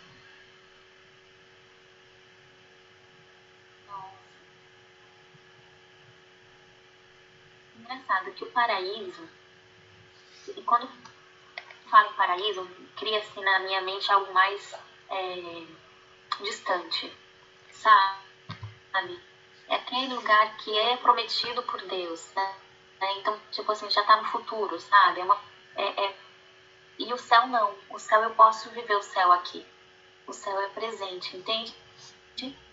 Engraçado 7.79 8.33
que 8.33 8.45
o 8.45 8.51
paraíso, 8.53 9.29
e 10.57 10.63
quando 10.63 10.89
falo 11.91 12.11
em 12.11 12.15
paraíso, 12.15 12.67
cria-se 12.97 13.39
na 13.41 13.59
minha 13.61 13.83
mente 13.83 14.11
algo 14.11 14.33
mais 14.33 14.75
é, 15.11 15.65
distante, 16.43 17.13
sabe? 17.71 19.21
é 19.69 19.75
aquele 19.75 20.15
lugar 20.15 20.57
que 20.57 20.77
é 20.79 20.97
prometido 20.97 21.63
por 21.65 21.83
Deus, 21.83 22.33
né? 22.35 22.68
Então, 23.01 23.39
tipo 23.51 23.71
assim, 23.71 23.89
já 23.91 24.01
está 24.01 24.17
no 24.17 24.25
futuro, 24.25 24.79
sabe? 24.81 25.21
É 25.21 25.25
uma, 25.25 25.39
é, 25.77 26.05
é... 26.05 26.17
E 26.99 27.13
o 27.13 27.19
céu 27.19 27.47
não. 27.47 27.75
O 27.91 27.99
céu 27.99 28.23
eu 28.23 28.31
posso 28.31 28.71
viver 28.71 28.97
o 28.97 29.03
céu 29.03 29.33
aqui. 29.33 29.65
O 30.27 30.33
céu 30.33 30.61
é 30.61 30.69
presente, 30.69 31.37
entende? 31.37 31.75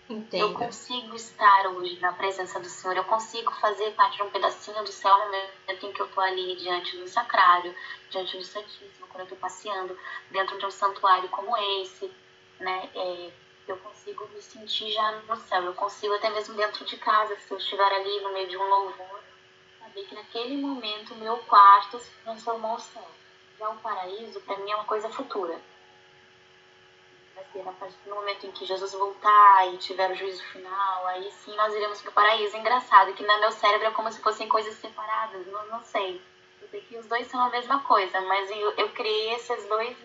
Entendo. 0.08 0.40
Eu 0.40 0.54
consigo 0.54 1.16
estar 1.16 1.66
hoje 1.66 1.98
na 1.98 2.12
presença 2.12 2.60
do 2.60 2.68
Senhor. 2.68 2.96
Eu 2.96 3.04
consigo 3.04 3.50
fazer 3.54 3.90
parte 3.92 4.16
de 4.16 4.22
um 4.22 4.30
pedacinho 4.30 4.82
do 4.84 4.92
céu 4.92 5.12
no 5.18 5.24
momento 5.24 5.86
em 5.86 5.92
que 5.92 6.00
eu 6.00 6.06
estou 6.06 6.22
ali 6.22 6.54
diante 6.56 6.96
do 6.96 7.08
sacrário, 7.08 7.74
diante 8.08 8.36
do 8.36 8.44
Santíssimo, 8.44 9.08
quando 9.08 9.20
eu 9.20 9.24
estou 9.24 9.38
passeando 9.38 9.98
dentro 10.30 10.56
de 10.58 10.66
um 10.66 10.70
santuário 10.70 11.28
como 11.30 11.56
esse, 11.82 12.12
né? 12.60 12.88
É, 12.94 13.32
eu 13.66 13.76
consigo 13.78 14.28
me 14.28 14.40
sentir 14.40 14.92
já 14.92 15.10
no 15.22 15.36
céu. 15.36 15.64
Eu 15.64 15.74
consigo 15.74 16.14
até 16.14 16.30
mesmo 16.30 16.54
dentro 16.54 16.84
de 16.84 16.96
casa, 16.98 17.36
se 17.40 17.52
eu 17.52 17.58
estiver 17.58 17.92
ali 17.92 18.20
no 18.20 18.32
meio 18.32 18.48
de 18.48 18.56
um 18.56 18.68
louvor, 18.68 19.15
que 20.04 20.14
naquele 20.14 20.56
momento 20.56 21.14
o 21.14 21.18
meu 21.18 21.38
quarto 21.38 21.98
se 21.98 22.10
transformou 22.22 22.74
no 22.74 22.80
céu. 22.80 23.08
Já 23.58 23.68
o 23.70 23.76
paraíso, 23.76 24.40
para 24.40 24.56
mim, 24.58 24.70
é 24.70 24.74
uma 24.74 24.84
coisa 24.84 25.08
futura. 25.08 25.58
Vai 27.34 27.44
ser 27.52 27.68
a 27.68 27.72
partir 27.72 27.96
do 28.04 28.14
momento 28.14 28.46
em 28.46 28.52
que 28.52 28.66
Jesus 28.66 28.92
voltar 28.92 29.72
e 29.72 29.78
tiver 29.78 30.10
o 30.10 30.14
juízo 30.14 30.44
final, 30.44 31.06
aí 31.06 31.30
sim 31.32 31.54
nós 31.56 31.74
iremos 31.74 32.00
para 32.02 32.10
o 32.10 32.14
paraíso. 32.14 32.56
Engraçado 32.56 33.14
que 33.14 33.24
no 33.24 33.40
meu 33.40 33.52
cérebro 33.52 33.88
é 33.88 33.90
como 33.90 34.10
se 34.10 34.20
fossem 34.20 34.48
coisas 34.48 34.74
separadas, 34.74 35.46
não, 35.46 35.66
não 35.66 35.82
sei. 35.82 36.20
Eu 36.60 36.68
sei 36.68 36.80
que 36.82 36.96
os 36.96 37.06
dois 37.06 37.26
são 37.28 37.40
a 37.40 37.50
mesma 37.50 37.80
coisa, 37.80 38.20
mas 38.22 38.50
eu, 38.50 38.72
eu 38.76 38.88
criei 38.90 39.34
esses 39.34 39.68
dois 39.68 39.96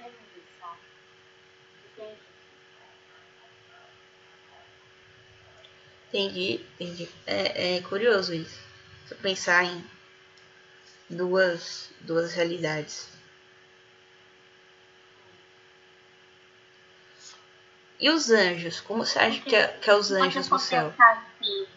Entendi, 6.14 6.60
entendi. 6.78 7.10
É, 7.26 7.78
é 7.78 7.82
curioso 7.82 8.34
isso. 8.34 8.71
Você 9.12 9.16
pensar 9.16 9.66
em 9.66 9.84
duas, 11.10 11.92
duas 12.00 12.34
realidades. 12.34 13.10
E 18.00 18.10
os 18.10 18.32
anjos? 18.32 18.80
Como 18.80 19.06
você 19.06 19.20
acha 19.20 19.42
que 19.42 19.54
é, 19.54 19.68
que 19.68 19.90
é 19.90 19.96
os 19.96 20.12
anjos 20.12 20.48
no 20.48 20.58
céu? 20.58 20.94
Assim, 20.98 21.68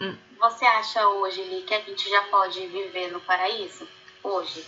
hum. 0.00 0.16
Você 0.38 0.64
acha 0.64 1.06
hoje, 1.06 1.44
Li, 1.44 1.62
que 1.64 1.74
a 1.74 1.80
gente 1.82 2.08
já 2.08 2.22
pode 2.28 2.66
viver 2.66 3.12
no 3.12 3.20
paraíso? 3.20 3.86
Hoje? 4.22 4.64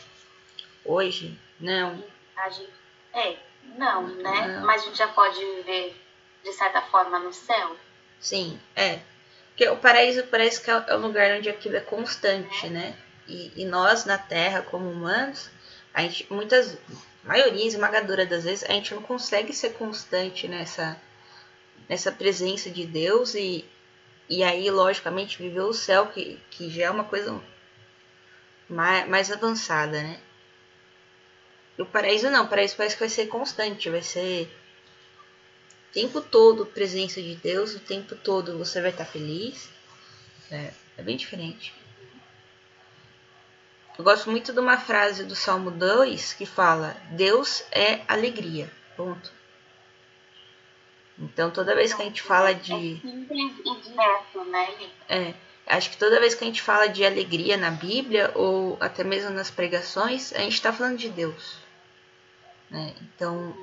Hoje? 0.85 1.41
Não. 1.59 2.05
A 2.37 2.51
gente, 2.51 2.73
é, 3.15 3.39
não, 3.79 4.07
né? 4.07 4.49
Não. 4.49 4.67
Mas 4.67 4.83
a 4.83 4.85
gente 4.85 4.99
já 4.99 5.09
pode 5.09 5.39
viver, 5.39 5.99
de 6.45 6.53
certa 6.53 6.83
forma, 6.83 7.19
no 7.21 7.33
céu? 7.33 7.75
Sim, 8.21 8.61
é. 8.75 9.01
Porque 9.57 9.71
o 9.71 9.77
paraíso 9.79 10.23
parece 10.25 10.61
que 10.61 10.71
é 10.71 10.77
o 10.77 10.99
lugar 10.99 11.39
onde 11.39 11.49
aquilo 11.49 11.77
é 11.77 11.81
constante, 11.81 12.69
né? 12.69 12.95
E, 13.27 13.51
e 13.57 13.65
nós, 13.65 14.05
na 14.05 14.19
Terra, 14.19 14.61
como 14.61 14.91
humanos, 14.91 15.49
a 15.95 16.03
gente, 16.03 16.31
muitas, 16.31 16.77
maioria 17.25 17.67
esmagadora 17.67 18.27
das 18.27 18.45
vezes, 18.45 18.69
a 18.69 18.75
gente 18.75 18.95
não 18.95 19.01
consegue 19.01 19.55
ser 19.55 19.73
constante 19.73 20.47
nessa, 20.47 21.01
nessa 21.89 22.13
presença 22.13 22.69
de 22.69 22.85
Deus 22.85 23.35
e, 23.35 23.65
e 24.29 24.45
aí, 24.45 24.71
logicamente, 24.71 25.39
viver 25.39 25.63
o 25.63 25.73
céu, 25.73 26.09
que, 26.09 26.39
que 26.51 26.69
já 26.69 26.85
é 26.85 26.91
uma 26.91 27.05
coisa 27.05 27.41
mais, 28.69 29.09
mais 29.09 29.33
avançada, 29.33 30.03
né? 30.03 30.21
E 31.79 31.83
o 31.83 31.87
paraíso 31.87 32.29
não, 32.29 32.45
o 32.45 32.49
paraíso 32.49 32.77
parece 32.77 32.95
que 32.95 33.01
vai 33.01 33.09
ser 33.09 33.27
constante, 33.29 33.89
vai 33.89 34.03
ser 34.03 34.55
tempo 35.97 36.21
todo 36.21 36.67
presença 36.67 37.23
de 37.23 37.35
Deus, 37.37 37.75
o 37.75 37.81
tempo 37.81 38.15
todo 38.15 38.59
você 38.59 38.83
vai 38.83 38.91
estar 38.91 39.07
feliz. 39.07 39.71
É, 40.51 40.71
é 40.99 41.03
bem 41.03 41.17
diferente. 41.17 41.73
Eu 43.97 44.05
gosto 44.05 44.31
muito 44.31 44.53
de 44.53 44.61
uma 44.61 44.77
frase 44.77 45.25
do 45.25 45.35
Salmo 45.35 45.71
2 45.71 46.35
que 46.35 46.45
fala: 46.45 46.95
Deus 47.13 47.65
é 47.73 48.03
alegria. 48.07 48.71
Ponto. 48.95 49.33
Então, 51.19 51.51
toda 51.51 51.75
vez 51.75 51.95
que 51.95 52.03
a 52.03 52.05
gente 52.05 52.21
fala 52.21 52.53
de. 52.53 52.75
É 52.75 53.01
simples 53.01 53.53
e 53.65 53.89
direto, 53.89 54.45
né? 54.51 54.91
É. 55.09 55.35
Acho 55.67 55.91
que 55.91 55.97
toda 55.97 56.21
vez 56.21 56.35
que 56.35 56.45
a 56.45 56.47
gente 56.47 56.61
fala 56.61 56.89
de 56.89 57.07
alegria 57.07 57.57
na 57.57 57.71
Bíblia, 57.71 58.31
ou 58.35 58.77
até 58.81 59.03
mesmo 59.03 59.31
nas 59.31 59.51
pregações, 59.51 60.35
a 60.35 60.41
gente 60.41 60.53
está 60.53 60.75
falando 60.75 60.99
de 60.99 61.09
Deus. 61.09 61.57
Né? 62.71 62.95
Então, 63.01 63.57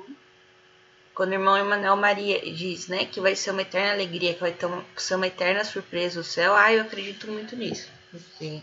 quando 1.14 1.30
o 1.30 1.34
irmão 1.34 1.56
Emanuel 1.56 1.96
Maria 1.96 2.40
diz, 2.52 2.88
né, 2.88 3.04
que 3.04 3.20
vai 3.20 3.36
ser 3.36 3.52
uma 3.52 3.62
eterna 3.62 3.92
alegria, 3.92 4.34
que 4.34 4.40
vai 4.40 4.52
ter 4.52 4.66
uma, 4.66 4.84
ser 4.96 5.14
uma 5.14 5.28
eterna 5.28 5.64
surpresa 5.64 6.20
o 6.20 6.24
céu, 6.24 6.54
ah, 6.56 6.72
eu 6.72 6.82
acredito 6.82 7.30
muito 7.30 7.54
nisso. 7.54 7.88
Porque 8.10 8.60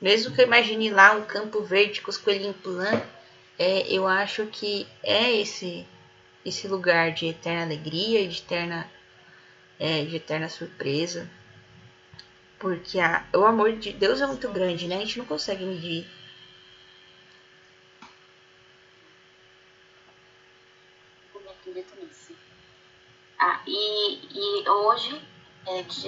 mesmo 0.00 0.34
que 0.34 0.40
eu 0.40 0.46
imagine 0.46 0.90
lá 0.90 1.12
um 1.12 1.24
campo 1.24 1.62
verde 1.62 2.00
com 2.00 2.10
os 2.10 2.16
coelhinhos 2.16 2.56
pulando, 2.62 3.02
é, 3.58 3.92
eu 3.92 4.06
acho 4.06 4.46
que 4.46 4.86
é 5.02 5.32
esse 5.32 5.86
esse 6.42 6.66
lugar 6.66 7.12
de 7.12 7.26
eterna 7.26 7.64
alegria, 7.64 8.26
de 8.26 8.38
eterna, 8.38 8.90
é, 9.78 10.04
de 10.04 10.16
eterna 10.16 10.48
surpresa. 10.48 11.28
Porque 12.58 12.98
a, 12.98 13.26
o 13.34 13.44
amor 13.44 13.72
de 13.72 13.92
Deus 13.92 14.22
é 14.22 14.26
muito 14.26 14.48
grande, 14.48 14.86
né? 14.86 14.96
A 14.96 15.00
gente 15.00 15.18
não 15.18 15.26
consegue 15.26 15.64
medir 15.64 16.06
Ah, 23.42 23.62
e, 23.66 24.18
e 24.34 24.68
hoje, 24.68 25.18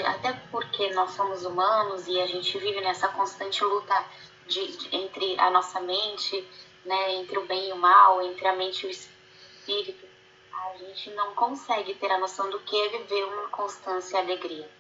até 0.07 0.33
porque 0.51 0.93
nós 0.95 1.13
somos 1.13 1.45
humanos 1.45 2.07
e 2.07 2.21
a 2.21 2.27
gente 2.27 2.59
vive 2.59 2.81
nessa 2.81 3.09
constante 3.09 3.63
luta 3.65 4.05
de, 4.47 4.77
de, 4.77 4.97
entre 4.97 5.39
a 5.39 5.51
nossa 5.51 5.81
mente, 5.81 6.47
né, 6.85 7.15
entre 7.15 7.39
o 7.39 7.47
bem 7.47 7.69
e 7.69 7.73
o 7.73 7.77
mal, 7.77 8.23
entre 8.23 8.47
a 8.47 8.55
mente 8.55 8.85
e 8.85 8.89
o 8.89 8.91
espírito, 8.91 10.07
a 10.53 10.77
gente 10.77 11.11
não 11.11 11.35
consegue 11.35 11.95
ter 11.95 12.11
a 12.11 12.19
noção 12.19 12.51
do 12.51 12.61
que 12.61 12.77
é 12.77 12.89
viver 12.91 13.25
uma 13.25 13.49
constância 13.49 14.17
e 14.17 14.21
alegria. 14.21 14.71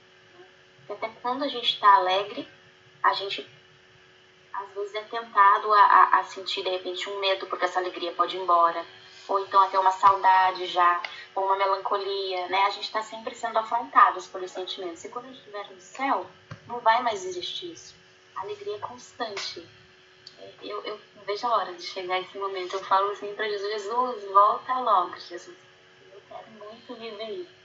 Até 0.88 1.08
quando 1.22 1.44
a 1.44 1.48
gente 1.48 1.74
está 1.74 1.94
alegre, 1.94 2.48
a 3.02 3.12
gente 3.14 3.48
às 4.52 4.74
vezes 4.74 4.94
é 4.94 5.02
tentado 5.02 5.72
a, 5.72 5.80
a, 5.80 6.18
a 6.20 6.24
sentir 6.24 6.62
de 6.62 6.70
repente 6.70 7.08
um 7.08 7.18
medo 7.20 7.46
porque 7.46 7.64
essa 7.64 7.80
alegria 7.80 8.12
pode 8.12 8.36
ir 8.36 8.40
embora, 8.40 8.84
ou 9.28 9.40
então 9.40 9.60
até 9.62 9.78
uma 9.78 9.92
saudade 9.92 10.66
já 10.66 11.02
ou 11.34 11.44
uma 11.44 11.56
melancolia, 11.56 12.48
né? 12.48 12.62
A 12.64 12.70
gente 12.70 12.84
está 12.84 13.02
sempre 13.02 13.34
sendo 13.34 13.58
afrontados 13.58 14.26
pelos 14.26 14.50
sentimentos. 14.50 15.04
E 15.04 15.08
quando 15.08 15.26
a 15.26 15.28
gente 15.28 15.38
estiver 15.38 15.70
no 15.70 15.80
céu, 15.80 16.26
não 16.66 16.80
vai 16.80 17.02
mais 17.02 17.24
existir 17.24 17.72
isso. 17.72 17.94
A 18.36 18.42
alegria 18.42 18.76
é 18.76 18.80
constante. 18.80 19.66
É, 20.38 20.50
eu, 20.62 20.84
eu 20.84 21.00
vejo 21.26 21.46
a 21.46 21.56
hora 21.56 21.72
de 21.72 21.82
chegar 21.82 22.20
esse 22.20 22.36
momento. 22.36 22.74
Eu 22.74 22.84
falo 22.84 23.10
assim 23.12 23.34
para 23.34 23.48
Jesus: 23.48 23.82
Jesus, 23.82 24.24
volta 24.32 24.78
logo, 24.78 25.18
Jesus. 25.20 25.56
Eu 26.12 26.20
quero 26.28 26.50
muito 26.50 26.94
viver 26.94 27.30
isso. 27.30 27.62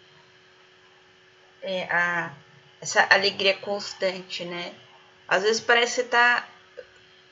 É, 1.62 1.84
a, 1.92 2.34
essa 2.80 3.06
alegria 3.10 3.58
constante, 3.58 4.46
né? 4.46 4.74
Às 5.28 5.44
vezes 5.44 5.60
parece 5.60 5.96
que 5.96 6.02
você 6.04 6.08
tá, 6.08 6.48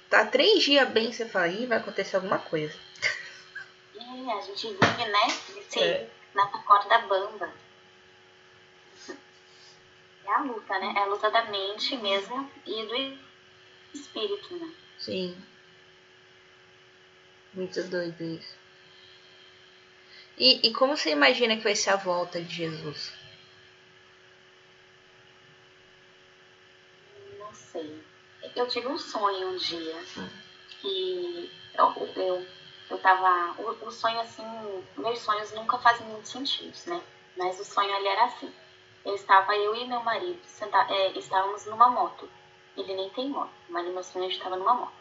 tá 0.10 0.25
três 0.25 0.63
dias 0.63 0.89
bem, 0.89 1.13
você 1.13 1.25
fala, 1.25 1.48
ih, 1.48 1.65
vai 1.65 1.77
acontecer 1.77 2.18
alguma 2.18 2.39
coisa. 2.39 2.77
É, 4.25 4.32
a 4.32 4.41
gente 4.41 4.67
vive, 4.67 5.05
né? 5.05 5.29
Sim, 5.70 5.82
é. 5.82 6.10
na 6.34 6.48
corda 6.48 6.98
bamba. 7.00 7.53
É 10.25 10.32
a 10.34 10.41
luta, 10.41 10.79
né? 10.79 10.94
É 10.98 11.00
a 11.01 11.05
luta 11.05 11.29
da 11.29 11.46
mente 11.46 11.96
mesmo 11.98 12.50
e 12.65 12.86
do 12.88 13.20
espírito, 13.94 14.58
né? 14.58 14.74
Sim. 14.98 15.38
Muito 17.53 17.84
doido 17.84 18.24
isso. 18.24 18.58
E, 20.38 20.67
e 20.67 20.74
como 20.74 20.98
você 20.98 21.12
imagina 21.12 21.55
que 21.55 21.63
vai 21.63 21.75
ser 21.75 21.91
a 21.91 21.96
volta 21.96 22.41
de 22.41 22.55
Jesus? 22.55 23.13
Não 27.38 27.53
sei. 27.53 28.03
Eu 28.55 28.67
tive 28.67 28.88
um 28.88 28.98
sonho 28.98 29.50
um 29.50 29.58
dia 29.58 29.96
hum. 30.17 30.29
que 30.82 31.51
eu, 31.77 32.12
eu, 32.15 32.48
eu 32.89 32.98
tava. 33.00 33.56
O, 33.62 33.88
o 33.88 33.92
sonho, 33.92 34.20
assim, 34.20 34.44
meus 34.98 35.20
sonhos 35.20 35.51
nunca 35.54 35.77
fazem 35.80 36.08
muito 36.08 36.27
sentido, 36.27 36.75
né? 36.88 37.01
Mas 37.38 37.60
o 37.60 37.65
sonho 37.65 37.94
ali 37.96 38.08
era 38.08 38.25
assim. 38.25 38.54
Eu 39.04 39.15
estava, 39.15 39.56
eu 39.56 39.75
e 39.75 39.88
meu 39.88 40.01
marido, 40.01 40.39
senta, 40.46 40.86
é, 40.89 41.12
estávamos 41.18 41.65
numa 41.65 41.89
moto. 41.89 42.30
Ele 42.75 42.94
nem 42.96 43.10
tem 43.12 43.30
moto, 43.30 43.54
mas 43.70 43.86
meu 43.88 44.04
sonho 44.04 44.30
estava 44.30 44.56
numa 44.56 44.74
moto. 44.74 44.94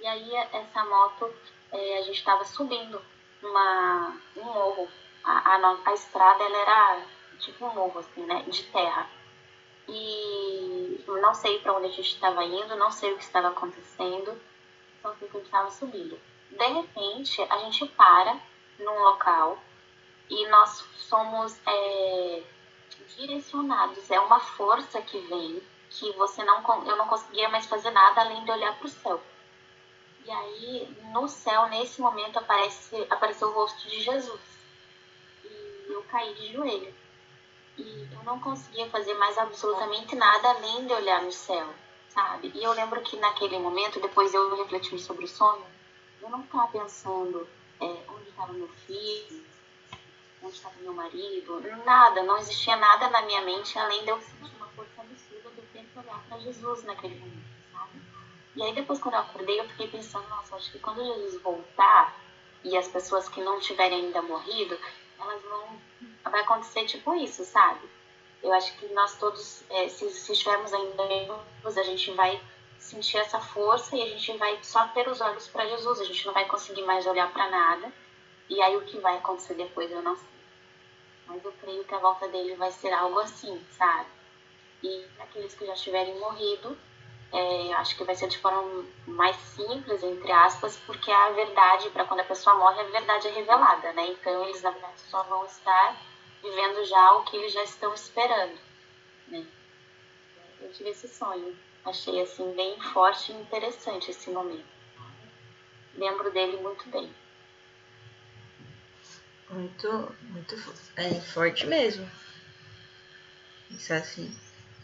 E 0.00 0.06
aí 0.06 0.34
essa 0.34 0.84
moto, 0.84 1.32
é, 1.72 1.98
a 1.98 2.02
gente 2.02 2.18
estava 2.18 2.44
subindo 2.44 3.00
uma, 3.42 4.16
um 4.36 4.44
morro. 4.44 4.88
A, 5.22 5.54
a, 5.54 5.78
a, 5.86 5.94
estrada 5.94 6.42
ela 6.44 6.58
era 6.58 7.06
tipo 7.38 7.64
um 7.66 7.74
morro, 7.74 8.00
assim, 8.00 8.24
né? 8.26 8.42
De 8.48 8.64
terra. 8.64 9.08
E 9.88 11.04
não 11.06 11.34
sei 11.34 11.58
para 11.60 11.74
onde 11.74 11.86
a 11.86 11.90
gente 11.90 12.14
estava 12.14 12.44
indo, 12.44 12.76
não 12.76 12.90
sei 12.90 13.12
o 13.12 13.16
que 13.16 13.22
estava 13.22 13.48
acontecendo, 13.48 14.40
só 15.02 15.14
sei 15.14 15.28
que 15.28 15.36
a 15.36 15.40
gente 15.40 15.46
estava 15.46 15.70
subindo. 15.70 16.18
De 16.56 16.66
repente, 16.66 17.42
a 17.42 17.58
gente 17.58 17.84
para 17.88 18.40
num 18.78 19.02
local 19.02 19.58
e 20.30 20.46
nós 20.48 20.84
somos 20.96 21.58
é, 21.66 22.42
direcionados. 23.16 24.08
É 24.08 24.20
uma 24.20 24.38
força 24.38 25.02
que 25.02 25.18
vem 25.18 25.60
que 25.90 26.12
você 26.12 26.44
não 26.44 26.62
eu 26.86 26.96
não 26.96 27.08
conseguia 27.08 27.48
mais 27.48 27.66
fazer 27.66 27.90
nada 27.90 28.20
além 28.20 28.44
de 28.44 28.50
olhar 28.50 28.76
para 28.78 28.86
o 28.86 28.90
céu. 28.90 29.20
E 30.24 30.30
aí, 30.30 30.96
no 31.12 31.28
céu, 31.28 31.66
nesse 31.66 32.00
momento, 32.00 32.38
aparece, 32.38 33.06
apareceu 33.10 33.48
o 33.48 33.52
rosto 33.52 33.88
de 33.88 34.00
Jesus. 34.00 34.40
E 35.44 35.92
eu 35.92 36.02
caí 36.04 36.34
de 36.34 36.52
joelho. 36.52 36.94
E 37.76 38.08
eu 38.12 38.22
não 38.22 38.38
conseguia 38.38 38.88
fazer 38.90 39.14
mais 39.14 39.36
absolutamente 39.36 40.14
nada 40.14 40.50
além 40.50 40.86
de 40.86 40.92
olhar 40.94 41.20
no 41.22 41.32
céu, 41.32 41.68
sabe? 42.08 42.52
E 42.54 42.62
eu 42.62 42.72
lembro 42.72 43.02
que 43.02 43.16
naquele 43.16 43.58
momento, 43.58 44.00
depois 44.00 44.32
eu 44.32 44.56
refletindo 44.56 45.00
sobre 45.00 45.24
o 45.24 45.28
sonho, 45.28 45.66
eu 46.24 46.30
não 46.30 46.40
estava 46.40 46.68
pensando 46.68 47.46
é, 47.80 47.84
onde 47.84 48.28
estava 48.30 48.52
meu 48.54 48.68
filho, 48.86 49.44
onde 50.42 50.54
estava 50.54 50.74
meu 50.80 50.94
marido, 50.94 51.60
nada, 51.84 52.22
não 52.22 52.38
existia 52.38 52.76
nada 52.76 53.10
na 53.10 53.22
minha 53.22 53.42
mente 53.42 53.78
além 53.78 54.02
de 54.04 54.10
eu 54.10 54.20
sentir 54.20 54.56
uma 54.56 54.68
força 54.68 55.02
absurda 55.02 55.50
ter 55.72 55.84
que 55.84 55.98
olhar 55.98 56.18
para 56.26 56.38
Jesus 56.38 56.82
naquele 56.84 57.16
momento, 57.16 57.44
sabe? 57.70 58.02
E 58.56 58.62
aí 58.62 58.74
depois 58.74 58.98
quando 58.98 59.14
eu 59.14 59.20
acordei, 59.20 59.60
eu 59.60 59.68
fiquei 59.68 59.88
pensando, 59.88 60.26
nossa, 60.28 60.56
acho 60.56 60.72
que 60.72 60.78
quando 60.78 61.04
Jesus 61.04 61.42
voltar 61.42 62.18
e 62.64 62.74
as 62.76 62.88
pessoas 62.88 63.28
que 63.28 63.42
não 63.42 63.60
tiverem 63.60 64.06
ainda 64.06 64.22
morrido, 64.22 64.78
elas 65.18 65.42
vão. 65.42 65.78
Vai 66.24 66.40
acontecer 66.40 66.86
tipo 66.86 67.14
isso, 67.14 67.44
sabe? 67.44 67.86
Eu 68.42 68.52
acho 68.54 68.76
que 68.78 68.86
nós 68.94 69.18
todos, 69.18 69.62
é, 69.70 69.88
se, 69.88 70.10
se 70.10 70.32
estivermos 70.32 70.72
ainda 70.72 71.06
vivos, 71.06 71.76
a 71.76 71.82
gente 71.82 72.10
vai 72.12 72.40
sentir 72.78 73.18
essa 73.18 73.40
força 73.40 73.96
e 73.96 74.02
a 74.02 74.06
gente 74.06 74.36
vai 74.36 74.58
só 74.62 74.86
ter 74.88 75.08
os 75.08 75.20
olhos 75.20 75.48
para 75.48 75.66
Jesus, 75.66 76.00
a 76.00 76.04
gente 76.04 76.26
não 76.26 76.32
vai 76.32 76.46
conseguir 76.46 76.82
mais 76.82 77.06
olhar 77.06 77.32
para 77.32 77.50
nada. 77.50 77.92
E 78.48 78.60
aí 78.60 78.76
o 78.76 78.84
que 78.84 78.98
vai 78.98 79.16
acontecer 79.16 79.54
depois 79.54 79.90
eu 79.90 80.02
não 80.02 80.16
sei. 80.16 80.28
Mas 81.26 81.44
eu 81.44 81.52
creio 81.52 81.84
que 81.84 81.94
a 81.94 81.98
volta 81.98 82.28
dele 82.28 82.54
vai 82.56 82.70
ser 82.70 82.92
algo 82.92 83.18
assim, 83.20 83.64
sabe? 83.70 84.08
E 84.82 85.06
aqueles 85.18 85.54
que 85.54 85.66
já 85.66 85.74
tiverem 85.74 86.18
morrido, 86.18 86.76
é, 87.32 87.72
acho 87.74 87.96
que 87.96 88.04
vai 88.04 88.14
ser 88.14 88.28
de 88.28 88.38
forma 88.38 88.84
mais 89.06 89.34
simples, 89.36 90.02
entre 90.02 90.30
aspas, 90.30 90.76
porque 90.86 91.10
a 91.10 91.30
verdade, 91.30 91.90
para 91.90 92.04
quando 92.04 92.20
a 92.20 92.24
pessoa 92.24 92.56
morre, 92.56 92.80
a 92.80 92.84
verdade 92.84 93.28
é 93.28 93.30
revelada, 93.32 93.92
né? 93.94 94.06
Então 94.08 94.44
eles, 94.44 94.62
na 94.62 94.70
verdade, 94.70 95.00
só 95.00 95.22
vão 95.24 95.44
estar 95.46 96.00
vivendo 96.42 96.84
já 96.84 97.12
o 97.14 97.24
que 97.24 97.36
eles 97.36 97.52
já 97.52 97.64
estão 97.64 97.94
esperando, 97.94 98.58
né? 99.28 99.46
Eu 100.64 100.72
tive 100.72 100.90
esse 100.90 101.06
sonho, 101.06 101.54
achei, 101.84 102.20
assim, 102.22 102.52
bem 102.54 102.80
forte 102.80 103.30
e 103.30 103.36
interessante 103.36 104.10
esse 104.10 104.30
momento. 104.30 104.64
Lembro 105.94 106.32
dele 106.32 106.56
muito 106.56 106.88
bem. 106.88 107.14
Muito, 109.50 110.16
muito 110.22 110.56
é, 110.96 111.20
forte 111.20 111.66
mesmo. 111.66 112.10
Isso 113.70 113.92
é 113.92 113.98
assim. 113.98 114.36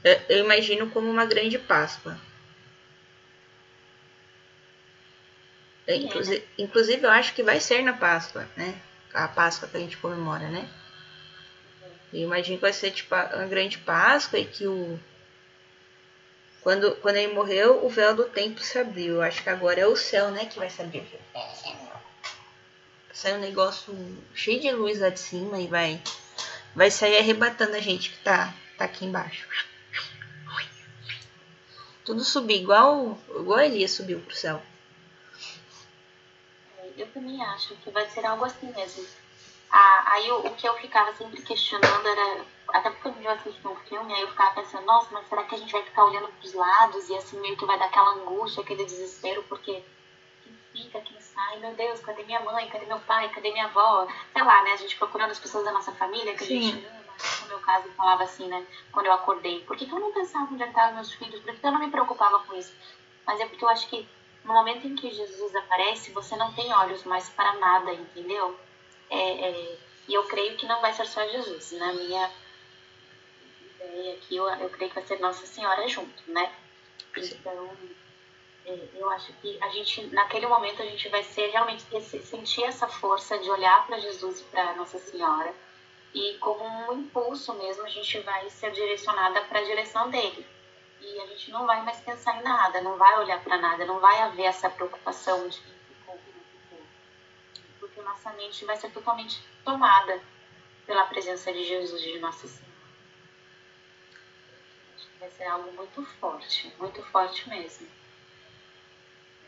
Eu, 0.04 0.20
eu 0.28 0.44
imagino 0.44 0.90
como 0.90 1.10
uma 1.10 1.24
grande 1.24 1.58
Páscoa 1.58 2.20
É, 5.90 5.96
inclusive, 5.96 6.44
inclusive, 6.56 7.04
eu 7.04 7.10
acho 7.10 7.34
que 7.34 7.42
vai 7.42 7.58
ser 7.58 7.82
na 7.82 7.92
Páscoa, 7.92 8.48
né? 8.56 8.80
A 9.12 9.26
Páscoa 9.26 9.68
que 9.68 9.76
a 9.76 9.80
gente 9.80 9.96
comemora, 9.96 10.48
né? 10.48 10.68
Eu 12.12 12.20
imagino 12.20 12.58
que 12.58 12.62
vai 12.62 12.72
ser 12.72 12.92
tipo 12.92 13.12
a 13.12 13.24
grande 13.46 13.76
Páscoa 13.78 14.38
e 14.38 14.44
que 14.44 14.68
o. 14.68 14.96
Quando, 16.62 16.94
quando 16.96 17.16
ele 17.16 17.32
morreu, 17.32 17.84
o 17.84 17.88
véu 17.88 18.14
do 18.14 18.24
templo 18.24 18.62
se 18.62 18.78
abriu. 18.78 19.14
Eu 19.14 19.22
acho 19.22 19.42
que 19.42 19.48
agora 19.48 19.80
é 19.80 19.86
o 19.86 19.96
céu, 19.96 20.30
né, 20.30 20.44
que 20.44 20.58
vai 20.58 20.68
se 20.68 20.82
abrir. 20.82 21.04
Sai 23.12 23.34
um 23.34 23.40
negócio 23.40 23.94
cheio 24.34 24.60
de 24.60 24.70
luz 24.72 25.00
lá 25.00 25.08
de 25.08 25.20
cima 25.20 25.58
e 25.58 25.66
vai, 25.66 26.00
vai 26.74 26.90
sair 26.90 27.18
arrebatando 27.18 27.76
a 27.76 27.80
gente 27.80 28.10
que 28.10 28.18
tá, 28.18 28.54
tá 28.78 28.84
aqui 28.84 29.04
embaixo. 29.04 29.46
Tudo 32.04 32.24
subir 32.24 32.60
igual, 32.60 33.18
igual 33.28 33.60
Elias 33.60 33.92
subiu 33.92 34.20
pro 34.20 34.34
céu 34.34 34.62
eu 37.00 37.06
também 37.12 37.42
acho 37.42 37.74
que 37.76 37.90
vai 37.90 38.08
ser 38.08 38.24
algo 38.26 38.44
assim 38.44 38.72
mesmo. 38.72 39.06
Ah, 39.70 40.02
aí 40.06 40.30
o, 40.32 40.46
o, 40.46 40.54
que 40.56 40.68
eu 40.68 40.74
ficava 40.74 41.12
sempre 41.12 41.40
questionando 41.42 42.06
era, 42.06 42.44
até 42.68 42.90
porque 42.90 43.24
eu 43.24 43.30
assisti 43.30 43.68
um 43.68 43.76
filme, 43.76 44.12
aí 44.12 44.22
eu 44.22 44.28
ficava 44.28 44.54
pensando, 44.54 44.84
nossa, 44.84 45.08
mas 45.12 45.28
será 45.28 45.44
que 45.44 45.54
a 45.54 45.58
gente 45.58 45.70
vai 45.70 45.82
ficar 45.84 46.04
olhando 46.04 46.26
para 46.26 46.44
os 46.46 46.54
lados 46.54 47.08
e 47.08 47.16
assim 47.16 47.38
meio 47.40 47.56
que 47.56 47.64
vai 47.64 47.78
dar 47.78 47.84
aquela 47.84 48.14
angústia, 48.14 48.62
aquele 48.62 48.84
desespero, 48.84 49.44
porque 49.44 49.84
quem 50.42 50.58
fica, 50.72 51.00
quem 51.00 51.20
sai, 51.20 51.58
meu 51.58 51.72
Deus, 51.74 52.00
cadê 52.00 52.24
minha 52.24 52.40
mãe, 52.40 52.68
cadê 52.68 52.84
meu 52.86 52.98
pai, 53.00 53.28
cadê 53.28 53.52
minha 53.52 53.66
avó? 53.66 54.08
Sei 54.32 54.42
lá, 54.42 54.62
né? 54.62 54.72
A 54.72 54.76
gente 54.76 54.96
procurando 54.96 55.30
as 55.30 55.38
pessoas 55.38 55.64
da 55.64 55.70
nossa 55.70 55.92
família 55.92 56.34
que 56.34 56.44
Sim. 56.44 56.58
a 56.58 56.62
gente 56.62 56.86
ama. 56.86 57.00
No 57.42 57.48
meu 57.48 57.58
caso, 57.60 57.86
eu 57.86 57.92
falava 57.92 58.24
assim, 58.24 58.48
né? 58.48 58.66
Quando 58.90 59.06
eu 59.06 59.12
acordei, 59.12 59.60
por 59.64 59.76
que, 59.76 59.86
que 59.86 59.92
eu 59.92 60.00
não 60.00 60.12
pensava 60.12 60.52
onde 60.52 60.64
estavam 60.64 60.94
meus 60.94 61.12
filhos? 61.12 61.40
Por 61.40 61.52
que, 61.52 61.60
que 61.60 61.66
eu 61.66 61.72
não 61.72 61.80
me 61.80 61.90
preocupava 61.90 62.40
com 62.40 62.54
isso? 62.54 62.74
Mas 63.24 63.38
é 63.38 63.46
porque 63.46 63.64
eu 63.64 63.68
acho 63.68 63.88
que 63.88 64.08
no 64.44 64.52
momento 64.52 64.86
em 64.86 64.96
que 64.96 65.12
Jesus 65.12 65.54
aparece, 65.54 66.10
você 66.10 66.34
não 66.34 66.52
tem 66.54 66.72
olhos 66.74 67.04
mais 67.04 67.28
para 67.28 67.52
nada, 67.54 67.92
entendeu? 67.92 68.58
É, 69.10 69.48
é, 69.48 69.78
e 70.08 70.14
eu 70.14 70.24
creio 70.24 70.56
que 70.56 70.66
não 70.66 70.80
vai 70.80 70.92
ser 70.92 71.06
só 71.06 71.26
Jesus. 71.28 71.72
Na 71.72 71.92
minha 71.92 72.30
ideia 73.74 74.14
aqui, 74.14 74.36
eu, 74.36 74.48
eu 74.48 74.70
creio 74.70 74.90
que 74.90 74.94
vai 74.94 75.06
ser 75.06 75.18
Nossa 75.18 75.46
Senhora 75.46 75.86
junto, 75.88 76.30
né? 76.30 76.52
Então, 77.16 77.76
é, 78.66 78.88
eu 78.94 79.10
acho 79.10 79.32
que 79.34 79.58
a 79.60 79.68
gente, 79.68 80.06
naquele 80.06 80.46
momento, 80.46 80.82
a 80.82 80.86
gente 80.86 81.08
vai 81.08 81.24
ser 81.24 81.48
realmente 81.50 81.84
sentir 82.22 82.64
essa 82.64 82.86
força 82.86 83.38
de 83.38 83.50
olhar 83.50 83.86
para 83.86 83.98
Jesus 83.98 84.40
e 84.40 84.44
para 84.44 84.74
Nossa 84.74 84.98
Senhora. 84.98 85.52
E 86.14 86.38
como 86.38 86.64
um 86.64 87.00
impulso 87.00 87.52
mesmo, 87.54 87.84
a 87.84 87.88
gente 87.88 88.18
vai 88.20 88.48
ser 88.50 88.72
direcionada 88.72 89.42
para 89.42 89.60
a 89.60 89.64
direção 89.64 90.10
dele 90.10 90.46
e 91.00 91.20
a 91.20 91.26
gente 91.26 91.50
não 91.50 91.66
vai 91.66 91.82
mais 91.82 91.98
pensar 92.00 92.38
em 92.38 92.42
nada, 92.42 92.80
não 92.82 92.96
vai 92.96 93.18
olhar 93.18 93.42
para 93.42 93.56
nada, 93.56 93.84
não 93.86 94.00
vai 94.00 94.20
haver 94.20 94.44
essa 94.44 94.68
preocupação 94.68 95.48
de 95.48 95.58
quem 95.60 95.72
ficou, 95.88 96.18
quem 96.18 96.34
não 96.34 96.42
ficou. 96.42 97.79
Porque 97.90 98.08
nossa 98.08 98.32
mente 98.34 98.64
vai 98.64 98.76
ser 98.76 98.90
totalmente 98.90 99.42
tomada 99.64 100.20
pela 100.86 101.04
presença 101.06 101.52
de 101.52 101.64
Jesus, 101.64 102.00
de 102.00 102.18
Nossa 102.18 102.46
Senhora. 102.46 102.70
Vai 105.18 105.30
ser 105.30 105.44
algo 105.44 105.72
muito 105.72 106.04
forte, 106.20 106.72
muito 106.78 107.02
forte 107.10 107.48
mesmo. 107.48 107.86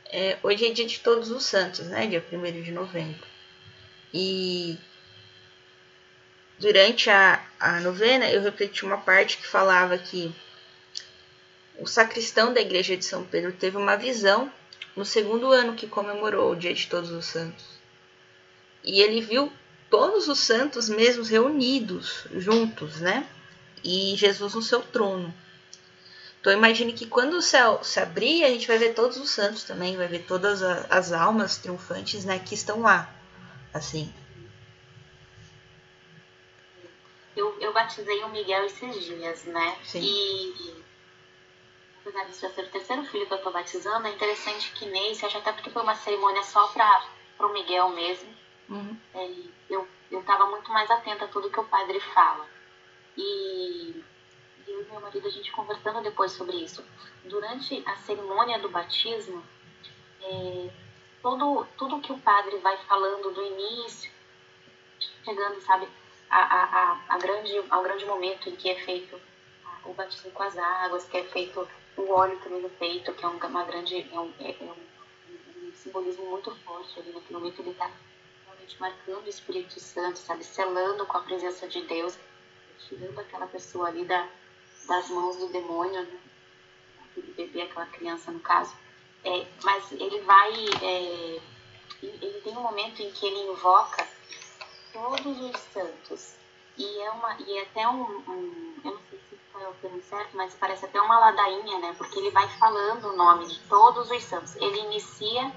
É, 0.07 0.39
hoje 0.43 0.67
é 0.67 0.71
dia 0.71 0.87
de 0.87 1.01
Todos 1.01 1.31
os 1.31 1.45
Santos, 1.45 1.87
né? 1.87 2.07
Dia 2.07 2.25
1 2.31 2.63
de 2.63 2.73
novembro. 2.73 3.27
E 4.13 4.79
durante 6.59 7.09
a, 7.09 7.43
a 7.59 7.81
novena 7.81 8.31
eu 8.31 8.43
repeti 8.43 8.85
uma 8.85 8.99
parte 8.99 9.39
que 9.39 9.47
falava 9.47 9.97
que 9.97 10.35
o 11.79 11.87
sacristão 11.87 12.53
da 12.53 12.61
igreja 12.61 12.97
de 12.97 13.05
São 13.05 13.25
Pedro 13.25 13.53
teve 13.53 13.77
uma 13.77 13.97
visão 13.97 14.53
no 14.95 15.05
segundo 15.05 15.51
ano 15.51 15.75
que 15.75 15.87
comemorou 15.87 16.53
o 16.53 16.57
Dia 16.57 16.75
de 16.75 16.87
Todos 16.87 17.11
os 17.11 17.25
Santos. 17.25 17.72
E 18.85 19.01
ele 19.01 19.21
viu 19.21 19.53
todos 19.91 20.29
os 20.29 20.39
santos 20.39 20.89
mesmos 20.89 21.29
reunidos, 21.29 22.27
juntos, 22.35 23.01
né? 23.01 23.29
E 23.85 24.15
Jesus 24.17 24.55
no 24.55 24.63
seu 24.63 24.83
trono. 24.83 25.35
Então 26.41 26.53
imagine 26.53 26.93
que 26.93 27.07
quando 27.07 27.35
o 27.35 27.43
céu 27.43 27.85
se 27.85 28.01
abrir, 28.01 28.43
a 28.43 28.49
gente 28.49 28.67
vai 28.67 28.77
ver 28.77 28.95
todos 28.95 29.17
os 29.17 29.31
santos 29.31 29.63
também, 29.63 29.97
vai 29.97 30.09
ver 30.09 30.25
todas 30.27 30.61
as 30.61 31.13
almas 31.13 31.57
triunfantes, 31.57 32.25
né, 32.25 32.41
que 32.41 32.55
estão 32.55 32.81
lá, 32.81 33.09
assim. 33.73 34.13
Eu, 37.37 37.57
eu 37.61 37.73
batizei 37.73 38.25
o 38.25 38.29
Miguel 38.31 38.65
esses 38.65 39.05
dias, 39.05 39.45
né? 39.45 39.77
Sim. 39.85 40.01
E 40.03 40.83
apesar 42.01 42.25
de 42.25 42.41
já 42.41 42.51
ser 42.51 42.63
o 42.63 42.71
terceiro 42.71 43.05
filho 43.05 43.27
que 43.27 43.35
eu 43.35 43.43
tô 43.43 43.53
batizando, 43.53 44.09
é 44.09 44.11
interessante 44.11 44.73
que 44.73 44.87
nesse, 44.87 45.25
acho 45.25 45.39
até 45.39 45.53
porque 45.53 45.71
foi 45.71 45.83
uma 45.83 45.95
cerimônia 45.95 46.43
só 46.43 46.67
para 46.69 47.47
o 47.47 47.53
Miguel 47.53 47.89
mesmo, 47.91 48.29
uhum. 48.69 48.97
é, 49.15 49.31
eu, 49.71 49.89
eu 50.11 50.23
tava 50.23 50.47
muito 50.47 50.71
mais 50.73 50.91
atenta 50.91 51.25
a 51.25 51.29
tudo 51.29 51.51
que 51.51 51.61
o 51.61 51.65
padre 51.65 51.99
fala. 52.01 52.47
E 53.17 54.03
eu 54.67 54.83
e 54.83 54.85
meu 54.85 55.01
marido, 55.01 55.27
a 55.27 55.31
gente 55.31 55.53
conversando 55.53 56.03
depois 56.03 56.33
sobre 56.33 56.57
isso. 56.57 56.85
Durante 57.25 57.83
a 57.87 57.97
cerimônia 57.97 58.59
do 58.59 58.69
batismo, 58.69 59.43
é, 60.23 60.71
todo, 61.23 61.67
tudo 61.77 62.01
que 62.01 62.13
o 62.13 62.19
padre 62.19 62.57
vai 62.59 62.77
falando 62.85 63.33
do 63.33 63.43
início, 63.43 64.11
chegando, 65.25 65.61
sabe, 65.61 65.89
a, 66.31 66.39
a, 66.39 66.65
a, 66.65 67.01
a 67.09 67.19
grande, 67.19 67.53
ao 67.71 67.83
grande 67.83 68.05
momento 68.07 68.49
em 68.49 68.57
que 68.57 68.71
é 68.71 68.77
feito 68.77 69.21
o 69.85 69.93
batismo 69.93 70.31
com 70.31 70.43
as 70.43 70.57
águas, 70.57 71.07
que 71.07 71.17
é 71.17 71.25
feito 71.25 71.69
o 71.97 72.11
óleo 72.11 72.39
também 72.43 72.63
no 72.63 72.71
peito, 72.71 73.13
que 73.13 73.25
é 73.25 73.29
uma 73.29 73.65
grande, 73.65 74.09
é 74.11 74.19
um, 74.19 74.33
é, 74.41 74.51
é 74.51 74.65
um, 74.65 75.69
um 75.69 75.73
simbolismo 75.75 76.25
muito 76.31 76.55
forte 76.65 76.99
ali 76.99 77.13
naquele 77.13 77.39
momento 77.39 77.61
ele 77.61 77.71
está 77.71 77.91
realmente 78.63 78.81
marcando 78.81 79.25
o 79.25 79.29
Espírito 79.29 79.81
Santo, 79.81 80.19
sabe, 80.19 80.45
selando 80.45 81.05
com 81.07 81.19
a 81.19 81.23
presença 81.23 81.67
de 81.69 81.83
Deus, 81.83 82.17
tirando 82.89 83.19
aquela 83.19 83.47
pessoa 83.47 83.89
ali 83.89 84.05
da, 84.05 84.29
das 84.87 85.09
mãos 85.11 85.37
do 85.37 85.49
demônio, 85.49 86.03
né? 86.03 86.21
aquele 87.11 87.33
bebê, 87.33 87.63
aquela 87.63 87.87
criança 87.87 88.31
no 88.31 88.41
caso. 88.41 88.75
É, 89.25 89.47
mas 89.63 89.93
ele 89.93 90.21
vai, 90.21 90.53
é, 90.83 91.41
ele 92.03 92.41
tem 92.43 92.57
um 92.57 92.63
momento 92.63 93.01
em 93.03 93.11
que 93.11 93.27
ele 93.27 93.51
invoca 93.53 94.07
todos 94.93 95.41
os 95.41 95.61
santos 95.73 96.35
e 96.77 97.01
é 97.01 97.11
uma 97.11 97.37
e 97.41 97.59
é 97.59 97.63
até 97.63 97.87
um, 97.87 98.03
um 98.03 98.75
eu 98.85 98.93
não 98.93 99.01
sei 99.09 99.21
se 99.31 99.39
foi 99.53 99.65
o 99.65 99.75
termo 99.75 100.03
certo, 100.03 100.37
mas 100.37 100.55
parece 100.55 100.85
até 100.87 101.01
uma 101.01 101.19
ladainha, 101.21 101.79
né? 101.79 101.95
Porque 101.97 102.19
ele 102.19 102.31
vai 102.31 102.49
falando 102.59 103.11
o 103.11 103.17
nome 103.17 103.47
de 103.47 103.61
todos 103.69 104.11
os 104.11 104.25
santos. 104.25 104.57
Ele 104.57 104.81
inicia 104.81 105.53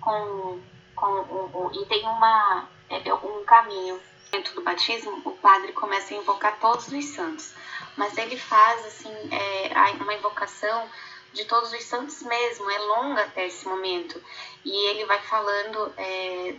com, 0.00 0.60
com 0.96 1.06
um, 1.06 1.66
um, 1.66 1.72
e 1.72 1.84
tem 1.86 2.02
uma 2.04 2.68
é, 2.88 3.08
é, 3.08 3.14
um 3.14 3.44
caminho 3.44 4.00
dentro 4.32 4.54
do 4.54 4.62
batismo. 4.62 5.22
O 5.24 5.32
padre 5.32 5.72
começa 5.72 6.14
a 6.14 6.16
invocar 6.16 6.58
todos 6.58 6.88
os 6.88 7.04
santos, 7.04 7.54
mas 7.96 8.16
ele 8.18 8.36
faz 8.36 8.84
assim 8.86 9.12
é, 9.30 9.72
uma 10.02 10.14
invocação 10.14 10.88
de 11.32 11.44
todos 11.44 11.72
os 11.72 11.84
santos 11.84 12.22
mesmo. 12.22 12.68
É 12.70 12.78
longa 12.78 13.22
até 13.22 13.46
esse 13.46 13.68
momento 13.68 14.20
e 14.64 14.74
ele 14.90 15.04
vai 15.04 15.20
falando 15.22 15.92
é, 15.96 16.56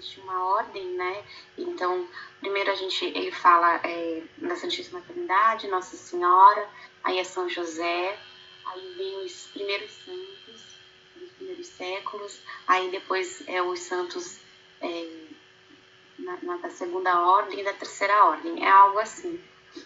existe 0.00 0.20
uma 0.20 0.44
ordem, 0.56 0.84
né? 0.96 1.24
Então, 1.56 2.08
primeiro 2.40 2.70
a 2.70 2.74
gente, 2.74 3.04
ele 3.04 3.30
fala 3.30 3.76
é, 3.84 4.22
da 4.38 4.56
Santíssima 4.56 5.00
Trindade, 5.02 5.68
Nossa 5.68 5.96
Senhora, 5.96 6.68
aí 7.04 7.18
é 7.18 7.24
São 7.24 7.48
José, 7.48 8.18
aí 8.66 8.94
vem 8.96 9.24
os 9.24 9.46
primeiros 9.52 9.90
santos 9.92 10.69
primeiros 11.50 11.66
séculos, 11.68 12.40
aí 12.66 12.90
depois 12.90 13.42
é 13.46 13.60
os 13.62 13.80
santos 13.80 14.38
é, 14.80 15.08
na, 16.18 16.38
na, 16.42 16.56
da 16.58 16.70
segunda 16.70 17.20
ordem 17.20 17.60
e 17.60 17.64
da 17.64 17.72
terceira 17.72 18.24
ordem, 18.24 18.64
é 18.64 18.70
algo 18.70 18.98
assim. 18.98 19.42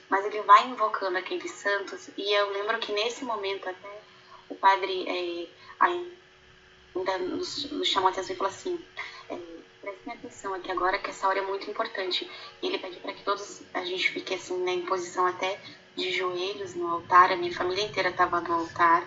Mas 0.09 0.25
ele 0.25 0.41
vai 0.43 0.67
invocando 0.69 1.19
aqueles 1.19 1.51
santos, 1.53 2.09
e 2.17 2.33
eu 2.33 2.51
lembro 2.53 2.79
que 2.79 2.93
nesse 2.93 3.25
momento 3.25 3.69
até 3.69 4.01
o 4.49 4.55
padre 4.55 5.05
é, 5.09 5.49
ainda 5.81 7.19
nos, 7.19 7.71
nos 7.71 7.89
chamou 7.89 8.09
a 8.09 8.13
atenção 8.13 8.35
e 8.35 8.39
falou 8.39 8.53
assim: 8.53 8.85
é, 9.29 9.39
prestem 9.81 10.13
atenção 10.15 10.55
aqui 10.55 10.71
agora 10.71 10.99
que 10.99 11.11
essa 11.11 11.29
hora 11.29 11.39
é 11.39 11.43
muito 11.43 11.71
importante. 11.71 12.31
Ele 12.63 12.79
pede 12.79 12.99
para 12.99 13.13
que 13.13 13.23
todos 13.23 13.63
a 13.75 13.85
gente 13.85 14.11
fique 14.11 14.35
assim, 14.35 14.57
né, 14.59 14.73
em 14.73 14.87
posição 14.87 15.27
até 15.27 15.61
de 15.95 16.11
joelhos 16.11 16.75
no 16.75 16.89
altar. 16.89 17.31
A 17.31 17.37
minha 17.37 17.55
família 17.55 17.85
inteira 17.85 18.09
estava 18.09 18.41
no 18.41 18.55
altar 18.55 19.07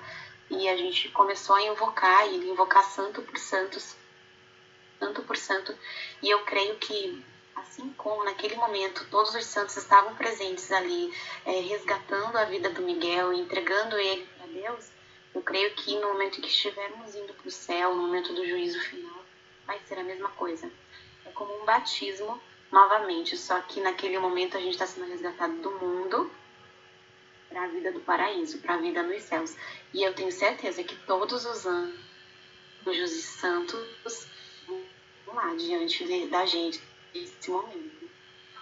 e 0.58 0.67
a 0.67 0.76
gente 0.76 1.10
começou 1.10 1.56
a 1.56 1.62
invocar 1.63 2.28
e 2.28 2.50
invocar 2.50 2.84
santo 2.84 3.22
por 3.22 3.38
santos, 3.38 3.96
santo 5.00 5.22
por 5.24 5.38
santo. 5.38 5.78
E 6.22 6.30
eu 6.30 6.43
creio 6.43 6.76
que 6.78 7.24
assim 7.56 7.93
como 7.98 8.24
naquele 8.24 8.56
momento 8.56 9.08
todos 9.10 9.34
os 9.34 9.46
santos 9.46 9.78
estavam 9.78 10.15
presentes 10.15 10.72
ali, 10.72 11.13
é, 11.46 11.60
resgatando 11.60 12.38
a 12.38 12.46
vida 12.46 12.70
do 12.70 12.82
Miguel, 12.82 13.34
entregando 13.34 13.98
ele 13.98 14.28
para 14.38 14.48
Deus, 14.48 14.89
eu 15.34 15.41
creio 15.41 15.74
que 15.76 15.96
no 16.00 16.08
momento 16.13 16.41
que 16.41 16.48
estivermos 16.48 17.15
indo 17.15 17.34
para 17.34 17.48
o 17.48 17.52
céu, 17.52 17.96
no 17.96 18.04
momento 18.04 18.34
do 18.34 18.46
juízo 18.48 18.80
final 18.82 19.24
vai 19.65 19.80
ser 19.88 20.00
a 20.00 20.04
mesma 20.04 20.30
coisa. 20.30 20.72
É 21.26 21.30
como 21.32 21.62
um 21.62 21.65
batismo 21.65 22.41
novamente, 22.72 23.38
só 23.38 23.60
que 23.62 23.80
naquele 23.80 24.17
momento 24.17 24.58
a 24.58 24.60
gente 24.60 24.74
está 24.74 24.88
sendo 24.88 25.08
resgatado 25.08 25.54
do 25.58 25.72
mundo 25.72 26.32
para 27.58 27.65
a 27.65 27.70
vida 27.70 27.91
do 27.91 28.00
paraíso, 28.02 28.60
para 28.60 28.76
a 28.76 28.78
vida 28.78 29.02
nos 29.02 29.24
céus. 29.24 29.56
E 29.91 30.04
eu 30.04 30.13
tenho 30.13 30.32
certeza 30.32 30.84
que 30.84 30.96
todos 31.08 31.43
os 31.43 31.65
anjos 31.65 33.12
e 33.12 33.22
santos 33.24 34.28
vão 35.26 35.36
lá 35.36 35.56
diante 35.56 36.28
da 36.28 36.46
gente 36.46 36.80
nesse 37.15 37.50
momento. 37.50 38.08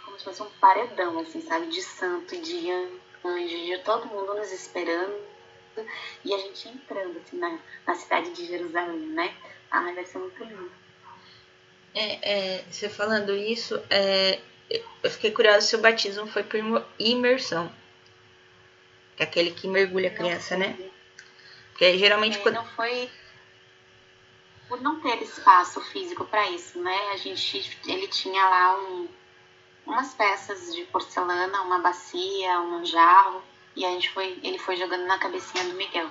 Como 0.05 0.17
se 0.17 0.23
fosse 0.23 0.41
um 0.43 0.49
paredão, 0.61 1.19
assim, 1.19 1.41
sabe? 1.41 1.67
De 1.67 1.81
santo 1.81 2.37
de 2.37 2.71
anjo, 2.71 3.65
de 3.65 3.77
todo 3.79 4.07
mundo 4.07 4.33
nos 4.33 4.51
esperando 4.53 5.13
e 6.23 6.33
a 6.33 6.37
gente 6.37 6.69
entrando 6.69 7.19
assim, 7.19 7.37
na, 7.37 7.59
na 7.85 7.95
cidade 7.95 8.31
de 8.31 8.45
Jerusalém, 8.45 9.07
né? 9.07 9.35
Ai, 9.69 9.93
vai 9.93 10.05
ser 10.05 10.19
muito 10.19 10.41
lindo. 10.41 10.71
É, 11.93 12.57
é, 12.57 12.63
você 12.71 12.87
falando 12.87 13.35
isso, 13.35 13.81
é, 13.89 14.39
eu 15.03 15.11
fiquei 15.11 15.31
curiosa 15.31 15.61
se 15.61 15.75
o 15.75 15.81
batismo 15.81 16.27
foi 16.27 16.43
por 16.43 16.85
imersão. 16.97 17.69
Que 19.15 19.23
é 19.23 19.25
aquele 19.25 19.51
que 19.51 19.67
mergulha 19.67 20.09
a 20.09 20.13
criança, 20.13 20.57
né? 20.57 20.77
Porque 21.71 21.97
geralmente 21.97 22.37
é, 22.37 22.41
quando. 22.41 22.55
Não 22.55 22.65
foi 22.65 23.09
por 24.67 24.81
não 24.81 24.99
ter 24.99 25.21
espaço 25.21 25.79
físico 25.81 26.25
para 26.25 26.49
isso, 26.49 26.79
né? 26.79 26.97
A 27.13 27.17
gente, 27.17 27.77
ele 27.85 28.07
tinha 28.07 28.43
lá 28.43 28.77
um, 28.79 29.07
umas 29.85 30.13
peças 30.13 30.73
de 30.73 30.83
porcelana, 30.85 31.61
uma 31.61 31.79
bacia, 31.79 32.59
um 32.61 32.83
jarro, 32.85 33.43
e 33.75 33.85
a 33.85 33.91
gente 33.91 34.09
foi, 34.09 34.39
ele 34.43 34.57
foi 34.57 34.75
jogando 34.75 35.05
na 35.05 35.19
cabecinha 35.19 35.63
do 35.65 35.75
Miguel. 35.75 36.09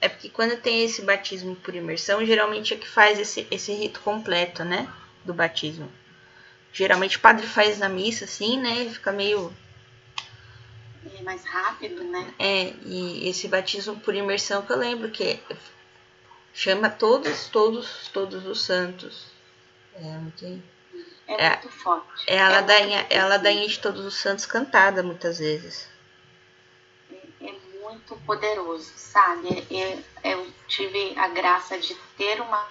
É 0.00 0.08
porque 0.08 0.30
quando 0.30 0.60
tem 0.60 0.82
esse 0.84 1.02
batismo 1.02 1.54
por 1.56 1.74
imersão, 1.74 2.24
geralmente 2.24 2.72
é 2.72 2.76
que 2.76 2.88
faz 2.88 3.18
esse, 3.18 3.46
esse 3.50 3.72
rito 3.72 4.00
completo, 4.00 4.64
né? 4.64 4.90
Do 5.24 5.34
batismo. 5.34 5.92
Geralmente 6.72 7.18
o 7.18 7.20
padre 7.20 7.46
faz 7.46 7.78
na 7.78 7.88
missa, 7.88 8.24
assim, 8.24 8.58
né? 8.58 8.78
Ele 8.78 8.90
fica 8.90 9.12
meio. 9.12 9.52
É 11.20 11.22
mais 11.22 11.44
rápido, 11.44 12.02
né? 12.04 12.34
É, 12.38 12.72
e 12.84 13.28
esse 13.28 13.46
batismo 13.46 14.00
por 14.00 14.14
imersão 14.14 14.62
que 14.62 14.72
eu 14.72 14.78
lembro 14.78 15.10
que 15.10 15.38
chama 16.54 16.88
todos, 16.88 17.48
todos, 17.48 18.08
todos 18.08 18.46
os 18.46 18.62
santos. 18.62 19.26
É 19.94 20.00
muito. 20.00 20.62
É, 21.26 21.44
é 21.44 21.50
muito 21.50 21.68
forte. 21.68 22.24
É 22.26 22.40
a, 22.40 22.46
é 22.46 22.48
ladainha, 22.48 23.06
é 23.10 23.20
a 23.20 23.26
ladainha 23.26 23.68
de 23.68 23.78
todos 23.78 24.04
os 24.04 24.14
santos 24.14 24.46
cantada 24.46 25.02
muitas 25.02 25.38
vezes 25.38 25.90
muito 27.90 28.16
poderoso, 28.24 28.92
sabe? 28.96 29.66
Eu, 29.70 30.04
eu 30.22 30.52
tive 30.68 31.18
a 31.18 31.28
graça 31.28 31.78
de 31.78 31.94
ter 32.16 32.40
uma, 32.40 32.66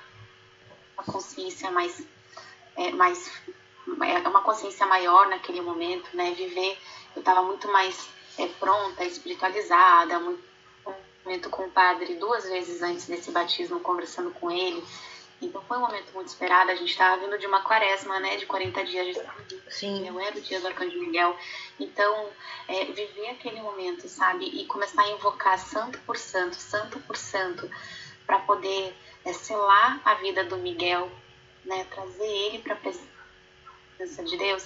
uma 0.94 1.04
consciência 1.04 1.70
mais, 1.72 2.02
é, 2.78 2.92
mais 2.92 3.32
é, 4.02 4.28
uma 4.28 4.42
consciência 4.42 4.86
maior 4.86 5.28
naquele 5.28 5.62
momento, 5.62 6.16
né? 6.16 6.32
Viver, 6.32 6.78
eu 7.16 7.20
estava 7.20 7.44
muito 7.44 7.70
mais 7.72 8.10
é, 8.38 8.48
pronta, 8.48 9.04
espiritualizada, 9.04 10.20
muito 10.20 10.50
momento 11.30 11.50
com 11.52 11.64
o 11.64 11.70
padre 11.70 12.16
duas 12.16 12.44
vezes 12.46 12.82
antes 12.82 13.06
desse 13.06 13.30
batismo, 13.30 13.80
conversando 13.82 14.32
com 14.32 14.50
ele. 14.50 14.84
Então 15.40 15.62
foi 15.62 15.78
um 15.78 15.82
momento 15.82 16.12
muito 16.14 16.28
esperado. 16.28 16.72
A 16.72 16.76
gente 16.76 16.90
estava 16.90 17.22
vindo 17.22 17.38
de 17.38 17.46
uma 17.46 17.62
quaresma, 17.62 18.20
né? 18.20 18.36
De 18.38 18.48
40 18.48 18.84
dias 18.84 19.16
de 19.16 19.62
Sim. 19.70 20.08
Eu 20.08 20.20
era 20.20 20.36
o 20.36 20.42
dia 20.42 20.60
do 20.60 20.68
Arcanjo 20.68 21.00
Miguel. 21.00 21.38
Então, 21.80 22.30
é, 22.68 22.86
viver 22.86 23.30
aquele 23.30 23.62
momento, 23.62 24.08
sabe? 24.08 24.46
E 24.46 24.66
começar 24.66 25.04
a 25.04 25.12
invocar 25.12 25.58
santo 25.60 26.00
por 26.00 26.18
santo, 26.18 26.56
santo 26.56 27.00
por 27.02 27.16
santo, 27.16 27.70
para 28.26 28.40
poder 28.40 28.94
é, 29.24 29.32
selar 29.32 30.02
a 30.04 30.16
vida 30.16 30.44
do 30.44 30.58
Miguel, 30.58 31.10
né? 31.64 31.86
Trazer 31.92 32.28
ele 32.28 32.60
para 32.60 32.76
presença 32.76 33.19
de 34.06 34.38
Deus 34.38 34.66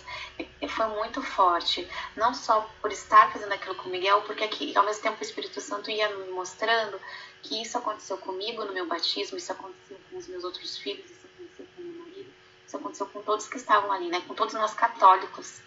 foi 0.67 0.87
muito 0.87 1.21
forte. 1.21 1.87
Não 2.15 2.33
só 2.33 2.69
por 2.81 2.91
estar 2.91 3.31
fazendo 3.31 3.51
aquilo 3.51 3.75
com 3.75 3.89
Miguel, 3.89 4.21
porque 4.21 4.43
aqui, 4.43 4.75
ao 4.77 4.85
mesmo 4.85 5.01
tempo 5.01 5.19
o 5.19 5.23
Espírito 5.23 5.59
Santo 5.59 5.89
ia 5.89 6.09
me 6.17 6.31
mostrando 6.31 6.99
que 7.41 7.61
isso 7.61 7.77
aconteceu 7.77 8.17
comigo 8.17 8.63
no 8.63 8.73
meu 8.73 8.85
batismo, 8.85 9.37
isso 9.37 9.51
aconteceu 9.51 9.97
com 10.09 10.17
os 10.17 10.27
meus 10.27 10.43
outros 10.43 10.77
filhos, 10.77 11.09
isso 11.09 11.25
aconteceu 11.25 11.65
com 11.75 11.81
meu 11.81 12.03
marido, 12.03 12.33
isso 12.65 12.77
aconteceu 12.77 13.05
com 13.07 13.21
todos 13.21 13.47
que 13.47 13.57
estavam 13.57 13.91
ali, 13.91 14.09
né? 14.09 14.21
Com 14.27 14.33
todos 14.33 14.53
nós 14.53 14.73
católicos. 14.73 15.61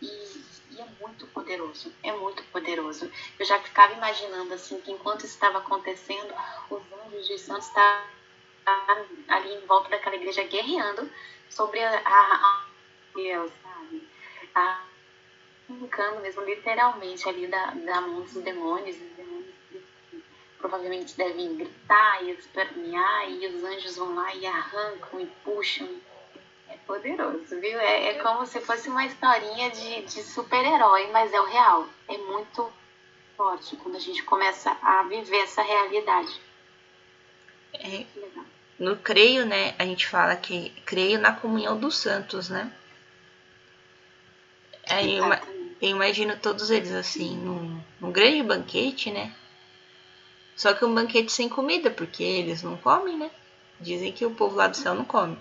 E, 0.00 0.06
e 0.70 0.80
é 0.80 0.86
muito 1.00 1.26
poderoso, 1.28 1.92
é 2.02 2.12
muito 2.12 2.42
poderoso. 2.44 3.10
Eu 3.38 3.44
já 3.44 3.60
ficava 3.60 3.92
imaginando 3.94 4.54
assim 4.54 4.80
que 4.80 4.92
enquanto 4.92 5.24
isso 5.24 5.34
estava 5.34 5.58
acontecendo, 5.58 6.32
os 6.70 6.82
anjos 7.06 7.26
de 7.26 7.38
santos 7.38 7.66
estavam 7.66 8.06
ali 9.28 9.54
em 9.54 9.66
volta 9.66 9.88
daquela 9.88 10.16
igreja 10.16 10.44
guerreando 10.44 11.10
sobre 11.50 11.82
a, 11.82 11.98
a, 12.04 12.67
Deus, 13.18 13.50
sabe? 13.62 14.08
A, 14.54 14.84
brincando 15.68 16.20
mesmo, 16.20 16.42
literalmente, 16.44 17.28
ali 17.28 17.48
da, 17.48 17.72
da 17.72 18.00
mão 18.00 18.22
dos 18.22 18.34
demônios, 18.34 18.96
os 18.96 19.16
demônios 19.16 19.54
provavelmente 20.58 21.16
devem 21.16 21.56
gritar 21.56 22.22
e 22.24 22.30
espernear, 22.30 23.30
e 23.30 23.46
os 23.46 23.64
anjos 23.64 23.96
vão 23.96 24.14
lá 24.14 24.32
e 24.34 24.46
arrancam 24.46 25.20
e 25.20 25.26
puxam. 25.44 25.88
É 26.68 26.76
poderoso, 26.86 27.60
viu? 27.60 27.78
É, 27.80 28.10
é 28.10 28.22
como 28.22 28.46
se 28.46 28.60
fosse 28.60 28.88
uma 28.88 29.06
historinha 29.06 29.70
de, 29.70 30.02
de 30.02 30.22
super-herói, 30.22 31.10
mas 31.10 31.32
é 31.32 31.40
o 31.40 31.46
real. 31.46 31.88
É 32.08 32.18
muito 32.18 32.70
forte 33.36 33.76
quando 33.76 33.96
a 33.96 34.00
gente 34.00 34.22
começa 34.24 34.76
a 34.82 35.02
viver 35.04 35.38
essa 35.38 35.62
realidade. 35.62 36.40
É, 37.74 38.04
no 38.78 38.96
creio, 38.96 39.46
né, 39.46 39.74
a 39.78 39.84
gente 39.84 40.06
fala 40.06 40.36
que 40.36 40.70
creio 40.84 41.18
na 41.18 41.32
comunhão 41.32 41.78
dos 41.78 41.96
santos, 41.96 42.48
né? 42.48 42.70
Aí 44.88 45.16
eu, 45.16 45.24
eu 45.24 45.88
imagino 45.90 46.36
todos 46.36 46.70
eles 46.70 46.92
assim, 46.92 47.36
num, 47.36 47.80
num 48.00 48.10
grande 48.10 48.42
banquete, 48.42 49.10
né? 49.10 49.32
Só 50.56 50.74
que 50.74 50.84
um 50.84 50.94
banquete 50.94 51.30
sem 51.30 51.48
comida, 51.48 51.90
porque 51.90 52.22
eles 52.22 52.62
não 52.62 52.76
comem, 52.76 53.16
né? 53.16 53.30
Dizem 53.80 54.12
que 54.12 54.26
o 54.26 54.34
povo 54.34 54.56
lá 54.56 54.66
do 54.66 54.76
céu 54.76 54.94
não 54.94 55.04
come. 55.04 55.38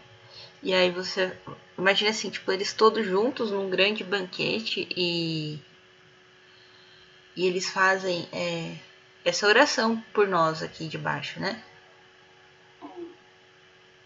E 0.62 0.74
aí 0.74 0.92
você 0.92 1.36
imagina 1.78 2.12
assim, 2.12 2.30
tipo, 2.30 2.52
eles 2.52 2.74
todos 2.74 3.06
juntos 3.06 3.52
num 3.52 3.70
grande 3.70 4.04
banquete 4.04 4.88
e 4.96 5.60
e 7.36 7.46
eles 7.46 7.70
fazem 7.70 8.28
é, 8.34 8.76
essa 9.24 9.46
oração 9.48 10.04
por 10.12 10.28
nós 10.28 10.64
aqui 10.64 10.88
de 10.88 10.98
baixo, 10.98 11.40
né? 11.40 11.64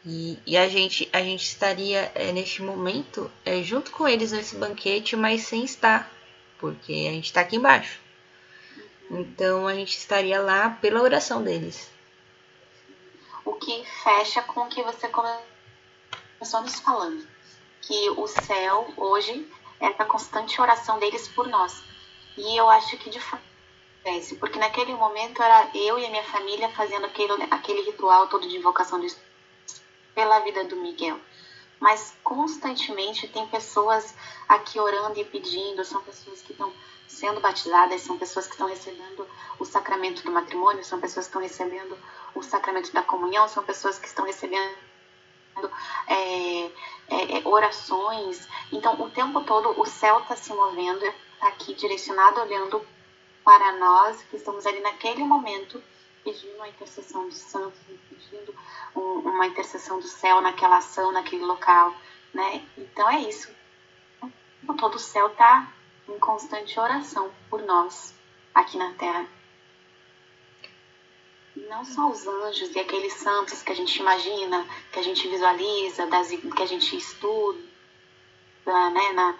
E, 0.05 0.39
e 0.47 0.57
a, 0.57 0.67
gente, 0.67 1.07
a 1.13 1.21
gente 1.21 1.43
estaria 1.43 2.11
é, 2.15 2.31
neste 2.31 2.63
momento 2.63 3.31
é, 3.45 3.61
junto 3.61 3.91
com 3.91 4.07
eles 4.07 4.31
nesse 4.31 4.55
banquete, 4.55 5.15
mas 5.15 5.43
sem 5.43 5.63
estar, 5.63 6.11
porque 6.57 6.91
a 6.91 7.11
gente 7.11 7.25
está 7.25 7.41
aqui 7.41 7.57
embaixo. 7.57 7.99
Então 9.11 9.67
a 9.67 9.75
gente 9.75 9.95
estaria 9.95 10.41
lá 10.41 10.71
pela 10.81 11.01
oração 11.01 11.43
deles. 11.43 11.91
O 13.45 13.53
que 13.53 13.83
fecha 14.03 14.41
com 14.41 14.61
o 14.61 14.69
que 14.69 14.81
você 14.81 15.07
começou 15.07 16.61
nos 16.61 16.79
falando, 16.79 17.27
que 17.81 18.09
o 18.11 18.25
céu 18.25 18.91
hoje 18.97 19.47
é 19.79 19.87
a 19.87 20.05
constante 20.05 20.59
oração 20.59 20.97
deles 20.97 21.27
por 21.27 21.47
nós. 21.47 21.83
E 22.37 22.57
eu 22.57 22.67
acho 22.69 22.97
que 22.97 23.09
de 23.09 23.19
fato 23.19 23.51
porque 24.39 24.57
naquele 24.57 24.95
momento 24.95 25.43
era 25.43 25.69
eu 25.75 25.99
e 25.99 26.05
a 26.07 26.09
minha 26.09 26.23
família 26.23 26.67
fazendo 26.69 27.05
aquele, 27.05 27.33
aquele 27.51 27.83
ritual 27.83 28.27
todo 28.27 28.47
de 28.47 28.57
invocação 28.57 28.99
do 28.99 29.05
Espírito 29.05 29.30
pela 30.13 30.39
vida 30.39 30.63
do 30.65 30.75
Miguel. 30.75 31.19
Mas 31.79 32.15
constantemente 32.23 33.27
tem 33.27 33.47
pessoas 33.47 34.13
aqui 34.47 34.79
orando 34.79 35.19
e 35.19 35.25
pedindo, 35.25 35.83
são 35.83 36.01
pessoas 36.03 36.41
que 36.41 36.51
estão 36.51 36.71
sendo 37.07 37.39
batizadas, 37.39 38.01
são 38.01 38.17
pessoas 38.17 38.45
que 38.45 38.53
estão 38.53 38.67
recebendo 38.67 39.27
o 39.59 39.65
sacramento 39.65 40.23
do 40.23 40.31
matrimônio, 40.31 40.83
são 40.83 40.99
pessoas 40.99 41.25
que 41.25 41.29
estão 41.29 41.41
recebendo 41.41 41.97
o 42.35 42.43
sacramento 42.43 42.93
da 42.93 43.01
comunhão, 43.01 43.47
são 43.47 43.63
pessoas 43.63 43.99
que 43.99 44.07
estão 44.07 44.25
recebendo 44.25 44.71
é, 46.07 46.65
é, 47.09 47.37
é 47.37 47.41
orações. 47.45 48.47
Então, 48.71 48.99
o 49.01 49.09
tempo 49.09 49.41
todo 49.41 49.79
o 49.79 49.85
céu 49.85 50.19
está 50.19 50.35
se 50.35 50.53
movendo, 50.53 51.03
está 51.05 51.47
aqui 51.47 51.73
direcionado, 51.73 52.39
olhando 52.41 52.85
para 53.43 53.73
nós 53.73 54.21
que 54.23 54.37
estamos 54.37 54.65
ali 54.65 54.79
naquele 54.79 55.23
momento 55.23 55.81
pedindo 56.23 56.61
a 56.61 56.69
intercessão 56.69 57.27
dos 57.27 57.37
santos, 57.37 57.79
pedindo 58.09 58.55
um, 58.95 59.19
uma 59.19 59.47
intercessão 59.47 59.99
do 59.99 60.07
céu 60.07 60.41
naquela 60.41 60.77
ação, 60.77 61.11
naquele 61.11 61.43
local, 61.43 61.93
né? 62.33 62.65
Então 62.77 63.09
é 63.09 63.21
isso. 63.21 63.49
Todo 64.79 64.95
o 64.95 64.99
céu 64.99 65.27
está 65.27 65.71
em 66.07 66.17
constante 66.19 66.79
oração 66.79 67.31
por 67.49 67.61
nós 67.63 68.13
aqui 68.53 68.77
na 68.77 68.93
Terra. 68.93 69.27
Não 71.55 71.83
só 71.83 72.09
os 72.09 72.25
anjos 72.25 72.73
e 72.75 72.79
aqueles 72.79 73.13
santos 73.13 73.61
que 73.61 73.71
a 73.71 73.75
gente 73.75 73.99
imagina, 73.99 74.65
que 74.91 74.99
a 74.99 75.03
gente 75.03 75.27
visualiza, 75.27 76.07
das, 76.07 76.29
que 76.29 76.63
a 76.63 76.65
gente 76.65 76.95
estuda, 76.95 77.59
né, 78.65 79.11
na, 79.13 79.35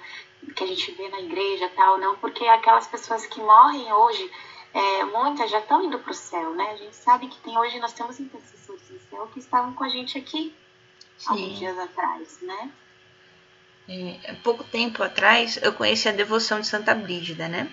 que 0.56 0.64
a 0.64 0.68
gente 0.68 0.92
vê 0.92 1.08
na 1.10 1.22
igreja 1.22 1.70
tal, 1.76 1.98
não, 1.98 2.18
porque 2.18 2.46
aquelas 2.46 2.88
pessoas 2.88 3.26
que 3.26 3.40
morrem 3.40 3.92
hoje 3.94 4.32
é, 4.74 5.04
muitas 5.06 5.52
já 5.52 5.60
estão 5.60 5.84
indo 5.84 6.00
para 6.00 6.12
o 6.12 6.16
céu, 6.16 6.54
né? 6.54 6.72
A 6.72 6.78
gente 6.78 6.96
sabe 6.96 7.28
que 7.28 7.38
tem 7.40 7.58
hoje 7.58 7.80
nós 7.80 7.94
temos 7.94 8.20
intercessores 8.20 8.82
do 8.88 9.00
céu 9.10 9.28
que 9.34 9.40
estavam 9.40 9.74
com 9.74 9.84
a 9.84 9.90
gente 9.90 10.18
aqui 10.18 10.56
Sim. 11.18 11.30
alguns 11.30 11.60
dias 11.60 11.78
atrás, 11.78 12.42
né? 12.42 12.72
É, 13.90 14.34
pouco 14.44 14.64
tempo 14.64 15.04
atrás 15.04 15.60
eu 15.62 15.74
conheci 15.74 16.08
a 16.08 16.14
devoção 16.14 16.62
de 16.62 16.68
Santa 16.68 16.96
Brígida, 16.96 17.50
né? 17.50 17.70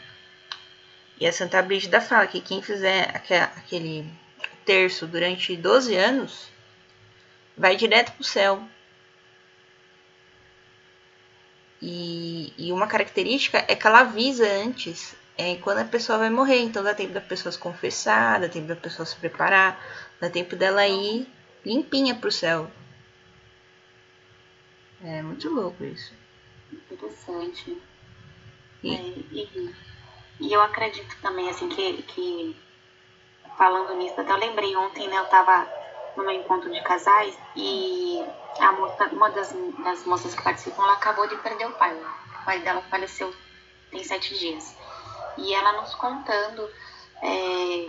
E 1.21 1.27
a 1.27 1.33
Santa 1.33 1.63
Brígida 1.63 2.01
fala 2.01 2.27
que 2.27 2.41
quem 2.41 2.63
fizer 2.63 3.11
aquele 3.57 4.09
terço 4.65 5.07
durante 5.07 5.57
12 5.57 5.95
anos 5.97 6.49
vai 7.57 7.77
direto 7.77 8.13
para 8.13 8.21
o 8.21 8.25
céu. 8.25 8.63
E, 11.81 12.53
e, 12.59 12.73
uma 12.73 12.89
característica 12.89 13.65
é 13.69 13.77
que 13.77 13.87
ela 13.87 14.01
avisa 14.01 14.47
antes 14.47 15.15
é 15.39 15.55
quando 15.59 15.79
a 15.79 15.85
pessoa 15.85 16.19
vai 16.19 16.29
morrer. 16.29 16.59
Então 16.59 16.83
dá 16.83 16.93
tempo 16.93 17.13
da 17.15 17.21
pessoa 17.21 17.53
se 17.53 17.59
confessar, 17.59 18.41
dá 18.41 18.49
tempo 18.49 18.67
da 18.67 18.77
pessoa 18.77 19.07
se 19.07 19.15
preparar, 19.17 19.81
dá 20.21 20.29
tempo 20.29 20.57
dela 20.57 20.87
ir 20.87 21.29
limpinha 21.65 22.17
pro 22.17 22.33
céu. 22.33 22.69
É 25.03 25.23
muito 25.23 25.49
louco 25.49 25.85
isso. 25.85 26.13
Interessante. 26.73 27.81
E, 28.83 28.95
é, 28.95 29.01
e, 29.01 29.75
e, 30.41 30.53
eu 30.53 30.61
acredito 30.61 31.17
também, 31.23 31.49
assim, 31.49 31.69
que, 31.69 32.03
que 32.03 32.57
falando 33.57 33.95
nisso, 33.95 34.21
até 34.21 34.33
eu 34.33 34.37
lembrei 34.37 34.75
ontem, 34.77 35.09
né? 35.09 35.19
Eu 35.19 35.27
tava 35.27 35.69
no 36.17 36.25
meu 36.25 36.33
encontro 36.33 36.71
de 36.71 36.81
casais 36.83 37.39
e 37.55 38.25
a 38.59 38.73
moça, 38.73 39.05
uma 39.07 39.31
das, 39.31 39.55
das 39.85 40.05
moças 40.05 40.35
que 40.35 40.43
participam, 40.43 40.83
ela 40.83 40.95
acabou 40.95 41.29
de 41.29 41.37
perder 41.37 41.67
o 41.67 41.73
pai. 41.73 41.95
O 41.95 42.45
pai 42.45 42.61
dela 42.61 42.83
faleceu 42.83 43.33
tem 43.91 44.05
sete 44.05 44.39
dias 44.39 44.77
e 45.39 45.55
ela 45.55 45.81
nos 45.81 45.95
contando 45.95 46.69
é, 47.23 47.89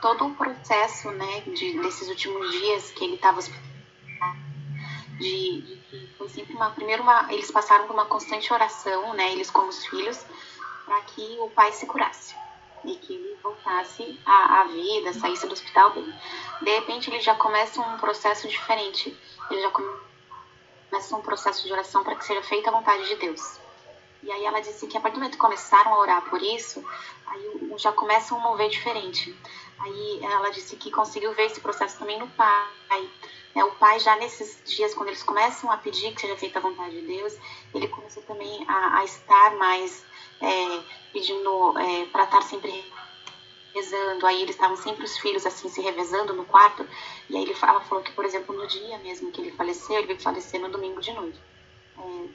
todo 0.00 0.26
o 0.26 0.34
processo 0.34 1.10
né, 1.10 1.40
de, 1.42 1.80
desses 1.80 2.08
últimos 2.08 2.50
dias 2.50 2.90
que 2.90 3.04
ele 3.04 3.14
estava 3.14 3.40
de, 5.18 5.60
de, 5.60 6.08
foi 6.18 6.28
sempre 6.28 6.54
uma 6.54 6.70
primeiro 6.70 7.02
uma, 7.02 7.32
eles 7.32 7.50
passaram 7.50 7.86
por 7.86 7.94
uma 7.94 8.06
constante 8.06 8.52
oração 8.52 9.14
né 9.14 9.32
eles 9.32 9.50
como 9.50 9.68
os 9.68 9.84
filhos 9.86 10.24
para 10.84 11.00
que 11.02 11.36
o 11.40 11.50
pai 11.50 11.72
se 11.72 11.86
curasse 11.86 12.34
e 12.84 12.96
que 12.96 13.14
ele 13.14 13.38
voltasse 13.42 14.20
à, 14.26 14.60
à 14.60 14.64
vida 14.64 15.12
saísse 15.14 15.46
do 15.46 15.52
hospital 15.52 15.92
bem 15.92 16.12
de 16.62 16.70
repente 16.70 17.10
ele 17.10 17.20
já 17.20 17.34
começa 17.34 17.80
um 17.80 17.98
processo 17.98 18.48
diferente. 18.48 19.16
Ele 19.50 19.60
já 19.60 19.70
começa 19.70 21.16
um 21.16 21.22
processo 21.22 21.64
de 21.64 21.72
oração 21.72 22.02
para 22.02 22.14
que 22.16 22.24
seja 22.24 22.42
feita 22.42 22.70
a 22.70 22.72
vontade 22.72 23.06
de 23.08 23.16
Deus 23.16 23.63
e 24.24 24.30
aí 24.32 24.44
ela 24.44 24.60
disse 24.60 24.86
que 24.86 24.96
a 24.96 25.00
partir 25.00 25.14
do 25.14 25.20
momento 25.20 25.34
que 25.34 25.38
começaram 25.38 25.92
a 25.92 25.98
orar 25.98 26.22
por 26.22 26.42
isso, 26.42 26.82
aí 27.26 27.74
já 27.76 27.92
começa 27.92 28.34
a 28.34 28.38
mover 28.38 28.70
diferente. 28.70 29.36
Aí 29.78 30.20
ela 30.22 30.50
disse 30.50 30.76
que 30.76 30.90
conseguiu 30.90 31.34
ver 31.34 31.46
esse 31.46 31.60
processo 31.60 31.98
também 31.98 32.18
no 32.18 32.28
pai. 32.28 33.10
É, 33.54 33.62
o 33.62 33.70
pai 33.72 34.00
já 34.00 34.16
nesses 34.16 34.60
dias, 34.64 34.94
quando 34.94 35.08
eles 35.08 35.22
começam 35.22 35.70
a 35.70 35.76
pedir 35.76 36.12
que 36.14 36.20
seja 36.22 36.36
feita 36.36 36.58
a 36.58 36.62
vontade 36.62 37.00
de 37.00 37.06
Deus, 37.06 37.36
ele 37.74 37.86
começou 37.88 38.22
também 38.22 38.64
a, 38.66 38.98
a 38.98 39.04
estar 39.04 39.56
mais 39.56 40.04
é, 40.40 40.82
pedindo 41.12 41.78
é, 41.78 42.06
para 42.06 42.24
estar 42.24 42.42
sempre 42.42 42.84
rezando. 43.74 44.26
Aí 44.26 44.40
eles 44.42 44.54
estavam 44.54 44.76
sempre 44.76 45.04
os 45.04 45.18
filhos 45.18 45.44
assim 45.44 45.68
se 45.68 45.80
revezando 45.80 46.34
no 46.34 46.44
quarto. 46.44 46.86
E 47.28 47.36
aí 47.36 47.42
ele, 47.42 47.54
ela 47.60 47.80
falou 47.82 48.02
que, 48.02 48.12
por 48.12 48.24
exemplo, 48.24 48.56
no 48.56 48.66
dia 48.66 48.98
mesmo 48.98 49.30
que 49.30 49.40
ele 49.40 49.52
faleceu, 49.52 49.96
ele 49.98 50.06
veio 50.06 50.20
falecer 50.20 50.60
no 50.60 50.70
domingo 50.70 51.00
de 51.00 51.12
noite. 51.12 51.40
É, 51.98 52.28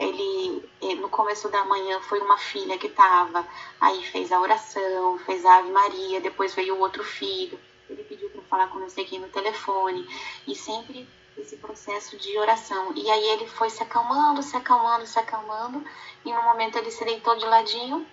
ele, 0.00 0.96
no 0.96 1.10
começo 1.10 1.48
da 1.50 1.62
manhã 1.64 2.00
foi 2.00 2.20
uma 2.20 2.38
filha 2.38 2.78
que 2.78 2.86
estava, 2.86 3.46
aí 3.78 4.02
fez 4.06 4.32
a 4.32 4.40
oração, 4.40 5.18
fez 5.18 5.44
a 5.44 5.58
Ave 5.58 5.70
Maria, 5.70 6.20
depois 6.22 6.54
veio 6.54 6.76
o 6.76 6.80
outro 6.80 7.04
filho, 7.04 7.60
ele 7.88 8.02
pediu 8.04 8.30
para 8.30 8.42
falar 8.42 8.68
com 8.68 8.88
sei 8.88 9.04
quem 9.04 9.18
no 9.18 9.28
telefone, 9.28 10.08
e 10.46 10.54
sempre 10.56 11.06
esse 11.36 11.56
processo 11.56 12.16
de 12.16 12.36
oração. 12.38 12.92
E 12.96 13.10
aí 13.10 13.24
ele 13.30 13.46
foi 13.46 13.68
se 13.68 13.82
acalmando, 13.82 14.42
se 14.42 14.56
acalmando, 14.56 15.06
se 15.06 15.18
acalmando, 15.18 15.84
e 16.24 16.32
no 16.32 16.42
momento 16.42 16.78
ele 16.78 16.90
se 16.90 17.04
deitou 17.04 17.36
de 17.36 17.44
ladinho 17.44 18.06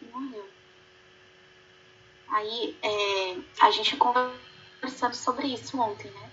e 0.00 0.06
morreu. 0.06 0.48
Aí 2.28 2.76
é, 2.82 3.36
a 3.60 3.70
gente 3.70 3.96
conversando 3.96 5.14
sobre 5.14 5.48
isso 5.48 5.78
ontem, 5.78 6.10
né? 6.10 6.30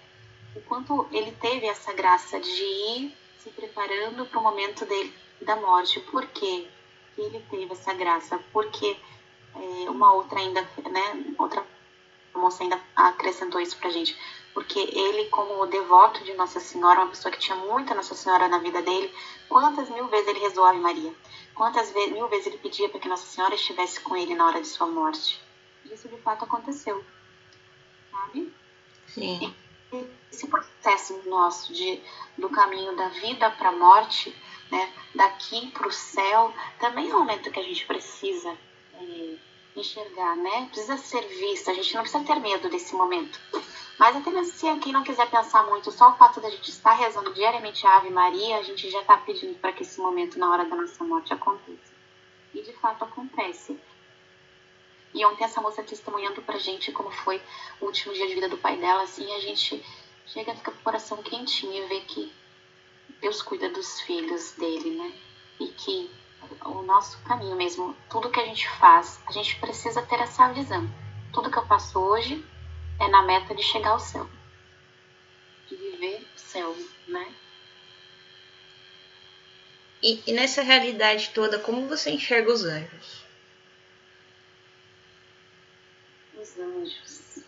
O 0.55 0.61
quanto 0.61 1.07
ele 1.11 1.31
teve 1.33 1.65
essa 1.65 1.91
graça 1.93 2.39
de 2.39 2.63
ir 2.63 3.22
se 3.43 3.49
preparando 3.51 4.25
para 4.25 4.39
o 4.39 4.43
momento 4.43 4.85
dele 4.85 5.13
da 5.41 5.55
morte. 5.55 5.99
Por 5.99 6.25
quê? 6.27 6.67
ele 7.15 7.39
teve 7.49 7.71
essa 7.73 7.93
graça? 7.93 8.39
Porque 8.51 8.97
é, 9.55 9.89
uma 9.89 10.13
outra 10.13 10.39
ainda, 10.39 10.61
né? 10.89 11.25
Outra 11.37 11.63
moça 12.33 12.63
ainda 12.63 12.81
acrescentou 12.95 13.61
isso 13.61 13.77
pra 13.77 13.91
gente 13.91 14.17
porque 14.53 14.79
ele, 14.79 15.25
como 15.29 15.65
devoto 15.65 16.23
de 16.23 16.33
Nossa 16.33 16.59
Senhora, 16.59 17.01
uma 17.01 17.09
pessoa 17.09 17.31
que 17.31 17.39
tinha 17.39 17.57
muita 17.57 17.95
Nossa 17.95 18.13
Senhora 18.13 18.47
na 18.47 18.59
vida 18.59 18.81
dele, 18.81 19.11
quantas 19.49 19.89
mil 19.89 20.07
vezes 20.07 20.27
ele 20.27 20.39
rezou 20.39 20.63
Ave 20.63 20.79
Maria? 20.79 21.13
Quantas 21.55 21.91
mil 21.93 22.27
vezes 22.27 22.47
ele 22.47 22.57
pedia 22.57 22.87
para 22.87 22.99
que 22.99 23.07
Nossa 23.07 23.25
Senhora 23.25 23.55
estivesse 23.55 23.99
com 23.99 24.15
ele 24.15 24.35
na 24.35 24.47
hora 24.47 24.61
de 24.61 24.67
sua 24.67 24.87
morte? 24.87 25.41
Isso 25.91 26.07
de 26.07 26.17
fato 26.17 26.45
aconteceu, 26.45 27.03
sabe? 28.11 28.53
Sim. 29.07 29.53
Esse 30.31 30.47
processo 30.47 31.21
nosso 31.25 31.73
de, 31.73 32.01
do 32.37 32.49
caminho 32.49 32.95
da 32.95 33.09
vida 33.09 33.49
para 33.51 33.69
a 33.69 33.73
morte, 33.73 34.35
né, 34.71 34.91
daqui 35.13 35.69
para 35.71 35.87
o 35.87 35.91
céu, 35.91 36.53
também 36.79 37.09
é 37.09 37.15
um 37.15 37.19
momento 37.19 37.51
que 37.51 37.59
a 37.59 37.63
gente 37.63 37.85
precisa 37.85 38.57
é, 38.95 39.35
enxergar, 39.75 40.35
né? 40.35 40.67
Precisa 40.71 40.97
ser 40.97 41.21
vista, 41.21 41.71
a 41.71 41.73
gente 41.73 41.93
não 41.93 42.01
precisa 42.01 42.23
ter 42.23 42.39
medo 42.39 42.69
desse 42.69 42.95
momento. 42.95 43.39
Mas 43.97 44.15
até 44.15 44.31
mesmo 44.31 44.53
se 44.53 44.79
quem 44.79 44.91
não 44.91 45.03
quiser 45.03 45.29
pensar 45.29 45.63
muito, 45.67 45.91
só 45.91 46.09
o 46.09 46.17
fato 46.17 46.41
da 46.41 46.49
gente 46.49 46.69
estar 46.69 46.93
rezando 46.93 47.33
diariamente 47.33 47.85
a 47.85 47.97
Ave 47.97 48.09
Maria, 48.09 48.57
a 48.57 48.63
gente 48.63 48.89
já 48.89 49.01
está 49.01 49.17
pedindo 49.17 49.57
para 49.59 49.71
que 49.71 49.83
esse 49.83 49.99
momento 49.99 50.39
na 50.39 50.51
hora 50.51 50.65
da 50.65 50.75
nossa 50.75 51.03
morte 51.03 51.33
aconteça. 51.33 51.93
E 52.53 52.61
de 52.61 52.73
fato 52.73 53.03
acontece. 53.03 53.79
E 55.13 55.25
ontem 55.25 55.43
essa 55.43 55.61
moça 55.61 55.83
testemunhando 55.83 56.41
pra 56.41 56.57
gente 56.57 56.91
como 56.91 57.11
foi 57.11 57.41
o 57.79 57.85
último 57.85 58.13
dia 58.13 58.27
de 58.27 58.35
vida 58.35 58.49
do 58.49 58.57
pai 58.57 58.77
dela, 58.77 59.03
assim, 59.03 59.31
a 59.35 59.39
gente 59.39 59.83
chega 60.25 60.51
a 60.51 60.55
ficar 60.55 60.71
com 60.71 60.79
o 60.79 60.83
coração 60.83 61.21
quentinho 61.21 61.73
e 61.73 61.87
vê 61.87 62.01
que 62.01 62.33
Deus 63.21 63.41
cuida 63.41 63.69
dos 63.69 64.01
filhos 64.01 64.53
dele, 64.53 64.91
né? 64.97 65.13
E 65.59 65.67
que 65.67 66.09
o 66.65 66.81
nosso 66.81 67.21
caminho 67.23 67.55
mesmo, 67.55 67.95
tudo 68.09 68.29
que 68.29 68.39
a 68.39 68.45
gente 68.45 68.67
faz, 68.79 69.21
a 69.27 69.31
gente 69.31 69.55
precisa 69.57 70.01
ter 70.01 70.19
essa 70.19 70.51
visão. 70.51 70.89
Tudo 71.31 71.49
que 71.49 71.57
eu 71.57 71.65
faço 71.67 71.99
hoje, 71.99 72.43
é 72.99 73.07
na 73.07 73.21
meta 73.21 73.53
de 73.53 73.63
chegar 73.63 73.91
ao 73.91 73.99
céu, 73.99 74.27
de 75.67 75.75
viver 75.75 76.27
o 76.35 76.39
céu, 76.39 76.75
né? 77.07 77.33
E, 80.01 80.21
e 80.27 80.33
nessa 80.33 80.61
realidade 80.61 81.29
toda, 81.33 81.59
como 81.59 81.87
você 81.87 82.11
enxerga 82.11 82.51
os 82.51 82.65
anjos? 82.65 83.22
Os 86.43 86.59
anjos. 86.59 87.39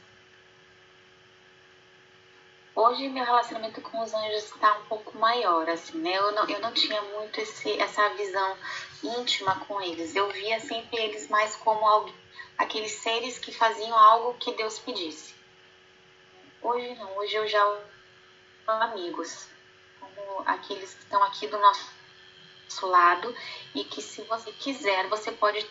Hoje 2.73 3.09
meu 3.09 3.25
relacionamento 3.25 3.81
com 3.81 4.01
os 4.01 4.13
anjos 4.13 4.45
está 4.45 4.77
um 4.77 4.85
pouco 4.85 5.17
maior, 5.17 5.67
assim, 5.67 5.97
né? 5.97 6.15
Eu 6.15 6.31
não, 6.31 6.47
eu 6.47 6.61
não 6.61 6.71
tinha 6.71 7.01
muito 7.01 7.41
esse, 7.41 7.77
essa 7.77 8.07
visão 8.11 8.57
íntima 9.03 9.59
com 9.65 9.81
eles. 9.81 10.15
Eu 10.15 10.29
via 10.29 10.61
sempre 10.61 10.95
eles 10.95 11.27
mais 11.27 11.57
como 11.57 11.85
alguém, 11.85 12.15
aqueles 12.57 12.93
seres 12.93 13.37
que 13.37 13.51
faziam 13.51 13.97
algo 13.99 14.37
que 14.39 14.53
Deus 14.53 14.79
pedisse. 14.79 15.35
Hoje 16.61 16.95
não, 16.95 17.17
hoje 17.17 17.35
eu 17.35 17.45
já 17.49 17.81
amigos, 18.65 19.49
como 19.99 20.41
aqueles 20.45 20.93
que 20.93 21.03
estão 21.03 21.21
aqui 21.21 21.47
do 21.47 21.59
nosso 21.59 22.87
lado 22.87 23.35
e 23.75 23.83
que 23.83 24.01
se 24.01 24.21
você 24.21 24.53
quiser, 24.53 25.09
você 25.09 25.33
pode 25.33 25.69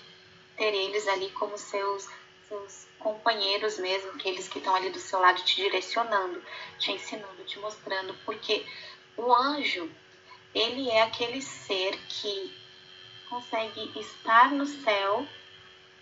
ter 0.58 0.74
eles 0.74 1.08
ali 1.08 1.30
como 1.30 1.56
seus 1.56 2.06
seus 2.55 2.87
companheiros 3.01 3.79
mesmo, 3.79 4.12
aqueles 4.12 4.49
que 4.49 4.59
estão 4.59 4.75
ali 4.75 4.90
do 4.90 4.99
seu 5.01 5.19
lado 5.19 5.43
te 5.43 5.57
direcionando, 5.57 6.40
te 6.79 6.93
ensinando, 6.93 7.45
te 7.45 7.59
mostrando, 7.59 8.14
porque 8.25 8.64
o 9.17 9.35
anjo, 9.35 9.90
ele 10.55 10.88
é 10.88 11.03
aquele 11.03 11.43
ser 11.43 11.99
que 12.09 12.55
consegue 13.29 13.99
estar 13.99 14.53
no 14.53 14.67
céu 14.67 15.27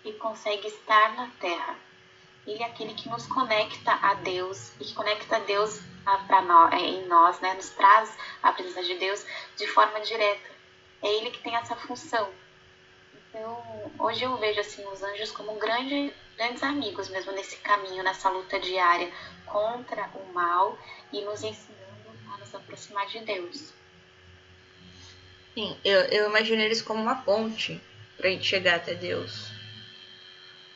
e 0.05 0.13
consegue 0.13 0.67
estar 0.67 1.15
na 1.15 1.27
terra. 1.39 1.75
Ele 2.45 2.61
é 2.61 2.65
aquele 2.65 2.93
que 2.93 3.09
nos 3.09 3.25
conecta 3.25 3.91
a 3.91 4.15
Deus 4.15 4.73
e 4.79 4.85
que 4.85 4.93
conecta 4.93 5.39
Deus 5.39 5.79
a, 6.05 6.41
nós, 6.41 6.73
é, 6.73 6.77
em 6.77 7.07
nós, 7.07 7.39
né? 7.39 7.53
Nos 7.53 7.69
traz 7.69 8.15
a 8.43 8.51
presença 8.51 8.83
de 8.83 8.95
Deus 8.95 9.25
de 9.55 9.65
forma 9.67 10.01
direta. 10.01 10.51
É 11.01 11.07
Ele 11.07 11.31
que 11.31 11.39
tem 11.39 11.55
essa 11.55 11.75
função. 11.75 12.29
Então, 13.29 13.91
hoje 13.97 14.23
eu 14.25 14.35
vejo 14.37 14.59
assim 14.59 14.85
os 14.87 15.01
anjos 15.01 15.31
como 15.31 15.55
grandes, 15.55 16.13
grandes 16.37 16.63
amigos 16.63 17.09
mesmo 17.09 17.31
nesse 17.31 17.57
caminho, 17.57 18.03
nessa 18.03 18.29
luta 18.29 18.59
diária 18.59 19.11
contra 19.45 20.09
o 20.15 20.33
mal 20.33 20.77
e 21.11 21.21
nos 21.21 21.43
ensinando 21.43 21.83
a 22.33 22.37
nos 22.37 22.53
aproximar 22.53 23.07
de 23.07 23.19
Deus. 23.19 23.73
Sim, 25.53 25.77
eu, 25.85 25.99
eu 26.05 26.29
imagino 26.29 26.61
eles 26.61 26.81
como 26.81 27.01
uma 27.01 27.15
ponte 27.15 27.79
para 28.17 28.27
a 28.27 28.31
gente 28.31 28.45
chegar 28.45 28.75
até 28.75 28.95
Deus. 28.95 29.51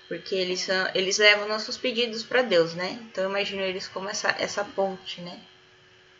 Porque 0.08 0.36
eles, 0.36 0.62
são, 0.62 0.90
eles 0.94 1.18
levam 1.18 1.48
nossos 1.48 1.78
pedidos 1.78 2.24
para 2.24 2.42
Deus, 2.42 2.74
né? 2.74 2.92
Então 3.12 3.26
eu 3.26 3.30
imagino 3.30 3.62
eles 3.62 3.88
como 3.88 4.08
essa, 4.08 4.30
essa 4.40 4.64
ponte, 4.64 5.20
né? 5.22 5.42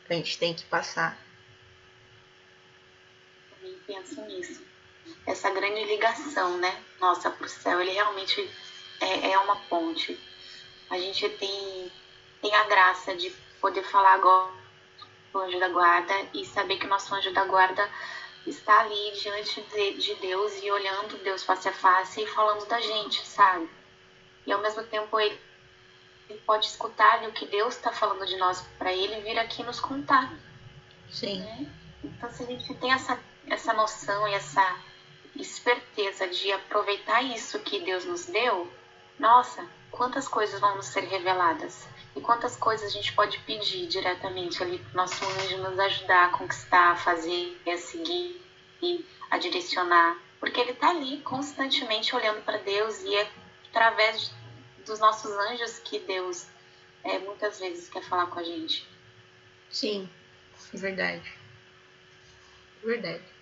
Que 0.06 0.14
a 0.14 0.16
gente 0.16 0.38
tem 0.38 0.54
que 0.54 0.66
passar. 0.66 1.18
Também 3.52 3.78
penso 3.86 4.20
nisso. 4.26 4.62
Essa 5.26 5.50
grande 5.52 5.86
ligação, 5.86 6.58
né? 6.58 6.84
Nossa, 7.00 7.30
para 7.30 7.46
o 7.46 7.50
céu, 7.50 7.80
ele 7.80 7.92
realmente 7.92 8.50
é, 9.00 9.32
é 9.32 9.40
uma 9.40 9.56
ponte. 9.56 10.20
A 10.90 10.98
gente 10.98 11.28
tem, 11.30 11.92
tem 12.42 12.56
a 12.56 12.64
graça 12.64 13.16
de 13.16 13.30
poder 13.60 13.84
falar 13.84 14.14
agora 14.14 14.58
o 15.34 15.40
anjo 15.40 15.60
da 15.60 15.70
guarda 15.70 16.14
e 16.34 16.46
saber 16.46 16.78
que 16.78 16.86
o 16.86 16.90
nosso 16.90 17.14
anjo 17.14 17.32
da 17.34 17.46
guarda 17.46 17.90
está 18.46 18.80
ali 18.80 19.12
diante 19.22 19.62
de, 19.62 19.94
de 19.94 20.16
Deus 20.16 20.64
e 20.64 20.72
olhando 20.72 21.22
Deus 21.24 21.44
face 21.44 21.68
a 21.68 21.74
face 21.74 22.24
e 22.24 22.28
falando 22.28 22.66
da 22.66 22.80
gente, 22.80 23.26
sabe? 23.26 23.70
E 24.46 24.52
ao 24.52 24.62
mesmo 24.62 24.84
tempo 24.84 25.20
ele, 25.20 25.40
ele 26.30 26.40
pode 26.40 26.66
escutar 26.66 27.22
o 27.24 27.32
que 27.34 27.46
Deus 27.46 27.76
está 27.76 27.92
falando 27.92 28.26
de 28.26 28.38
nós 28.38 28.62
para 28.78 28.94
ele 28.94 29.22
vir 29.22 29.38
aqui 29.38 29.64
nos 29.64 29.80
contar. 29.80 30.34
Sim. 31.10 31.40
Né? 31.40 31.72
Então 32.04 32.32
se 32.32 32.44
a 32.44 32.46
gente 32.46 32.74
tem 32.76 32.92
essa, 32.92 33.20
essa 33.48 33.74
noção 33.74 34.28
e 34.28 34.34
essa 34.34 34.80
esperteza 35.36 36.28
de 36.28 36.52
aproveitar 36.52 37.22
isso 37.22 37.60
que 37.60 37.80
Deus 37.80 38.06
nos 38.06 38.26
deu, 38.26 38.72
nossa, 39.20 39.68
quantas 39.90 40.28
coisas 40.28 40.60
vão 40.60 40.76
nos 40.76 40.88
ser 40.88 41.04
reveladas 41.04 41.88
e 42.16 42.22
quantas 42.22 42.56
coisas 42.56 42.90
a 42.90 42.94
gente 42.94 43.14
pode 43.14 43.40
pedir 43.40 43.88
diretamente 43.88 44.62
ali 44.62 44.80
para 44.80 44.92
o 44.94 44.98
nosso 44.98 45.26
anjo 45.26 45.58
nos 45.58 45.80
ajudar 45.80 46.26
a 46.26 46.30
conquistar, 46.30 46.92
a 46.92 46.96
fazer, 46.96 47.60
a 47.68 47.78
seguir, 47.78 48.42
a 49.30 49.38
direcionar, 49.38 50.18
porque 50.40 50.60
ele 50.60 50.72
está 50.72 50.90
ali 50.90 51.20
constantemente 51.22 52.16
olhando 52.16 52.44
para 52.44 52.58
Deus 52.58 53.02
e 53.04 53.16
é 53.16 53.30
através 53.70 54.32
dos 54.86 55.00
nossos 55.00 55.32
anjos 55.32 55.80
que 55.80 56.00
Deus 56.00 56.46
é, 57.04 57.20
muitas 57.20 57.60
vezes 57.60 57.90
quer 57.90 58.04
falar 58.04 58.28
com 58.28 58.40
a 58.40 58.44
gente. 58.44 58.88
Sim, 59.70 60.10
verdade. 60.74 61.34
Verdade. 62.84 63.37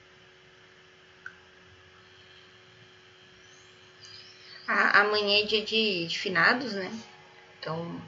Amanhã 4.67 5.41
é 5.41 5.45
dia 5.45 5.63
de, 5.63 6.08
de 6.08 6.17
finados, 6.17 6.73
né? 6.73 6.91
Então, 7.60 8.01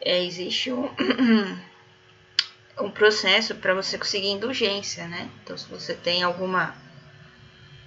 é, 0.00 0.24
existe 0.24 0.72
um, 0.72 0.88
um 2.80 2.90
processo 2.90 3.54
para 3.54 3.74
você 3.74 3.96
conseguir 3.98 4.28
indulgência, 4.30 5.06
né? 5.06 5.30
Então, 5.42 5.56
se 5.56 5.68
você 5.68 5.94
tem 5.94 6.22
alguma. 6.22 6.74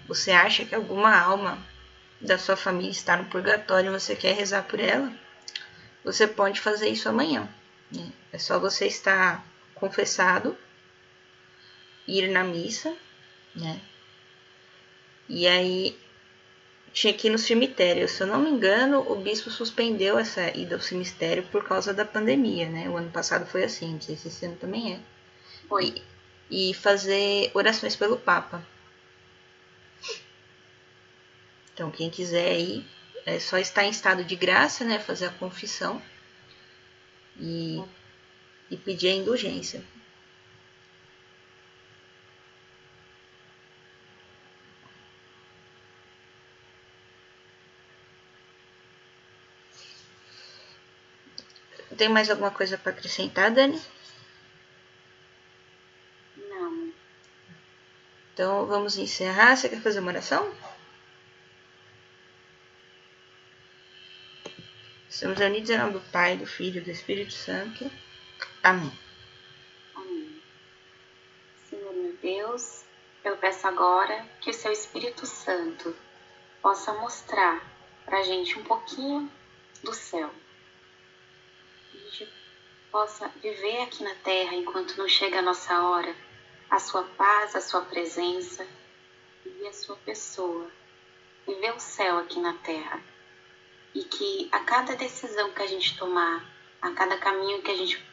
Você 0.07 0.31
acha 0.31 0.65
que 0.65 0.75
alguma 0.75 1.17
alma 1.17 1.57
da 2.21 2.37
sua 2.37 2.55
família 2.55 2.91
está 2.91 3.17
no 3.17 3.25
purgatório 3.25 3.89
e 3.89 3.99
você 3.99 4.15
quer 4.15 4.35
rezar 4.35 4.63
por 4.63 4.79
ela, 4.79 5.11
você 6.03 6.27
pode 6.27 6.61
fazer 6.61 6.89
isso 6.89 7.09
amanhã. 7.09 7.49
Né? 7.91 8.11
É 8.31 8.37
só 8.37 8.59
você 8.59 8.87
estar 8.87 9.45
confessado, 9.75 10.57
ir 12.07 12.29
na 12.29 12.43
missa, 12.43 12.95
né? 13.55 13.81
E 15.27 15.47
aí 15.47 15.97
tinha 16.93 17.13
que 17.13 17.27
ir 17.27 17.31
no 17.31 17.39
cemitério. 17.39 18.07
Se 18.07 18.21
eu 18.21 18.27
não 18.27 18.39
me 18.39 18.49
engano, 18.51 18.99
o 19.11 19.15
bispo 19.15 19.49
suspendeu 19.49 20.17
essa 20.17 20.55
ida 20.55 20.75
ao 20.75 20.81
cemitério 20.81 21.43
por 21.51 21.67
causa 21.67 21.93
da 21.93 22.05
pandemia, 22.05 22.69
né? 22.69 22.87
O 22.87 22.95
ano 22.95 23.09
passado 23.09 23.45
foi 23.47 23.63
assim, 23.63 23.93
não 23.93 24.01
sei 24.01 24.15
se 24.15 24.27
esse 24.27 24.45
ano 24.45 24.55
também 24.57 24.93
é. 24.93 24.99
Foi. 25.67 26.01
E, 26.49 26.69
e 26.69 26.73
fazer 26.73 27.49
orações 27.55 27.95
pelo 27.95 28.17
Papa. 28.17 28.63
Então, 31.73 31.89
quem 31.89 32.11
quiser 32.11 32.51
aí, 32.51 32.85
é 33.25 33.39
só 33.39 33.57
estar 33.57 33.83
em 33.83 33.89
estado 33.89 34.23
de 34.23 34.35
graça, 34.35 34.85
né? 34.85 34.99
Fazer 34.99 35.25
a 35.25 35.31
confissão. 35.31 35.99
E, 37.39 37.83
e 38.69 38.77
pedir 38.77 39.07
a 39.07 39.15
indulgência. 39.15 39.83
Tem 52.03 52.09
mais 52.09 52.29
alguma 52.29 52.51
coisa 52.51 52.77
para 52.77 52.91
acrescentar, 52.91 53.49
Dani? 53.49 53.81
Não. 56.35 56.91
Então 58.33 58.65
vamos 58.65 58.97
encerrar. 58.97 59.55
Você 59.55 59.69
quer 59.69 59.79
fazer 59.79 60.01
uma 60.01 60.11
oração? 60.11 60.53
Estamos 65.07 65.39
unidos 65.39 65.69
em 65.69 65.77
nome 65.77 65.93
do 65.93 66.01
Pai, 66.11 66.35
do 66.35 66.45
Filho 66.45 66.81
e 66.81 66.83
do 66.83 66.91
Espírito 66.91 67.31
Santo. 67.31 67.89
Amém. 68.61 68.91
Amém. 69.95 70.41
Senhor 71.69 71.93
meu 71.93 72.17
Deus, 72.21 72.83
eu 73.23 73.37
peço 73.37 73.65
agora 73.65 74.27
que 74.41 74.49
o 74.49 74.53
seu 74.53 74.73
Espírito 74.73 75.25
Santo 75.25 75.95
possa 76.61 76.91
mostrar 76.95 77.65
para 78.03 78.19
a 78.19 78.23
gente 78.23 78.59
um 78.59 78.63
pouquinho 78.65 79.31
do 79.81 79.93
céu 79.93 80.29
possa 82.91 83.27
viver 83.41 83.81
aqui 83.81 84.03
na 84.03 84.13
terra 84.15 84.53
enquanto 84.55 84.97
não 84.97 85.09
chega 85.09 85.39
a 85.39 85.41
nossa 85.41 85.81
hora, 85.83 86.15
a 86.69 86.79
sua 86.79 87.03
paz, 87.03 87.55
a 87.55 87.61
sua 87.61 87.81
presença, 87.81 88.67
viver 89.43 89.67
a 89.67 89.73
sua 89.73 89.95
pessoa, 89.97 90.69
viver 91.47 91.73
o 91.73 91.79
céu 91.79 92.19
aqui 92.19 92.39
na 92.39 92.53
terra. 92.53 93.01
E 93.95 94.03
que 94.03 94.47
a 94.51 94.59
cada 94.59 94.95
decisão 94.95 95.51
que 95.51 95.61
a 95.61 95.67
gente 95.67 95.97
tomar, 95.97 96.45
a 96.81 96.91
cada 96.91 97.17
caminho 97.17 97.61
que 97.61 97.71
a 97.71 97.75
gente 97.75 98.03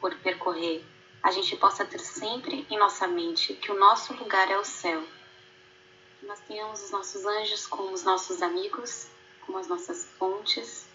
for 0.00 0.14
percorrer, 0.16 0.84
a 1.22 1.30
gente 1.30 1.56
possa 1.56 1.84
ter 1.84 2.00
sempre 2.00 2.66
em 2.68 2.78
nossa 2.78 3.06
mente 3.06 3.54
que 3.54 3.70
o 3.70 3.78
nosso 3.78 4.14
lugar 4.14 4.50
é 4.50 4.58
o 4.58 4.64
céu. 4.64 5.02
Que 6.18 6.26
nós 6.26 6.40
tenhamos 6.40 6.82
os 6.82 6.90
nossos 6.90 7.24
anjos 7.24 7.66
como 7.66 7.92
os 7.92 8.02
nossos 8.02 8.42
amigos, 8.42 9.08
como 9.46 9.58
as 9.58 9.68
nossas 9.68 10.04
fontes, 10.18 10.86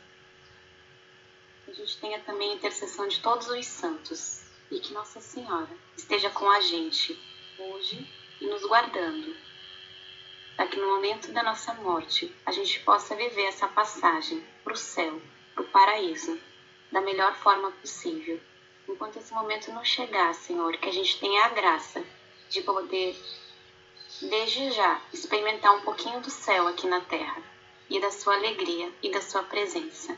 que 1.67 1.71
a 1.71 1.75
gente 1.75 1.97
tenha 1.97 2.19
também 2.21 2.51
a 2.51 2.55
intercessão 2.55 3.09
de 3.09 3.19
todos 3.19 3.49
os 3.49 3.65
santos 3.65 4.41
e 4.71 4.79
que 4.79 4.93
Nossa 4.93 5.19
Senhora 5.19 5.69
esteja 5.97 6.29
com 6.29 6.49
a 6.49 6.61
gente 6.61 7.19
hoje 7.59 8.09
e 8.39 8.47
nos 8.47 8.61
guardando, 8.65 9.35
para 10.55 10.67
que 10.67 10.77
no 10.77 10.87
momento 10.87 11.29
da 11.33 11.43
nossa 11.43 11.73
morte 11.73 12.33
a 12.45 12.53
gente 12.53 12.79
possa 12.81 13.17
viver 13.17 13.47
essa 13.47 13.67
passagem 13.67 14.41
para 14.63 14.71
o 14.71 14.77
céu, 14.77 15.21
para 15.53 15.63
o 15.63 15.67
paraíso, 15.67 16.39
da 16.89 17.01
melhor 17.01 17.35
forma 17.35 17.69
possível. 17.71 18.39
Enquanto 18.87 19.17
esse 19.17 19.33
momento 19.33 19.69
não 19.73 19.83
chegar, 19.83 20.33
Senhor, 20.33 20.77
que 20.77 20.87
a 20.87 20.93
gente 20.93 21.19
tenha 21.19 21.43
a 21.43 21.49
graça 21.49 22.01
de 22.49 22.61
poder, 22.61 23.13
desde 24.21 24.71
já, 24.71 25.01
experimentar 25.11 25.75
um 25.75 25.81
pouquinho 25.81 26.21
do 26.21 26.29
céu 26.29 26.65
aqui 26.65 26.87
na 26.87 27.01
terra 27.01 27.43
e 27.89 27.99
da 27.99 28.09
sua 28.09 28.35
alegria 28.35 28.89
e 29.03 29.11
da 29.11 29.21
sua 29.21 29.43
presença. 29.43 30.17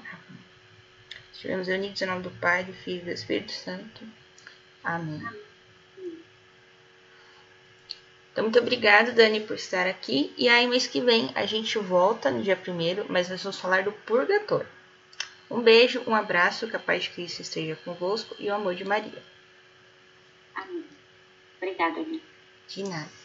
Estivemos 1.31 1.67
unidos 1.67 2.01
em 2.01 2.05
nome 2.05 2.23
do 2.23 2.31
Pai, 2.31 2.63
do 2.63 2.73
Filho 2.73 3.01
e 3.01 3.05
do 3.05 3.11
Espírito 3.11 3.51
Santo. 3.51 4.05
Amém. 4.83 5.21
Então, 8.31 8.45
muito 8.45 8.59
obrigada, 8.59 9.11
Dani, 9.11 9.41
por 9.41 9.55
estar 9.55 9.87
aqui. 9.87 10.33
E 10.37 10.47
aí, 10.47 10.65
mês 10.65 10.87
que 10.87 11.01
vem, 11.01 11.31
a 11.35 11.45
gente 11.45 11.77
volta 11.77 12.31
no 12.31 12.41
dia 12.41 12.55
primeiro, 12.55 13.05
mas 13.09 13.29
nós 13.29 13.43
vamos 13.43 13.59
falar 13.59 13.83
do 13.83 13.91
purgatório. 13.91 14.67
Um 15.49 15.61
beijo, 15.61 16.01
um 16.07 16.15
abraço, 16.15 16.67
que 16.67 16.75
a 16.75 16.79
paz 16.79 17.03
de 17.03 17.09
Cristo 17.09 17.41
esteja 17.41 17.75
convosco 17.83 18.35
e 18.39 18.49
o 18.49 18.53
amor 18.53 18.73
de 18.73 18.85
Maria. 18.85 19.21
Amém. 20.55 20.85
Obrigada, 21.57 21.95
Dani. 21.95 22.23
De 22.69 22.83
nada. 22.83 23.20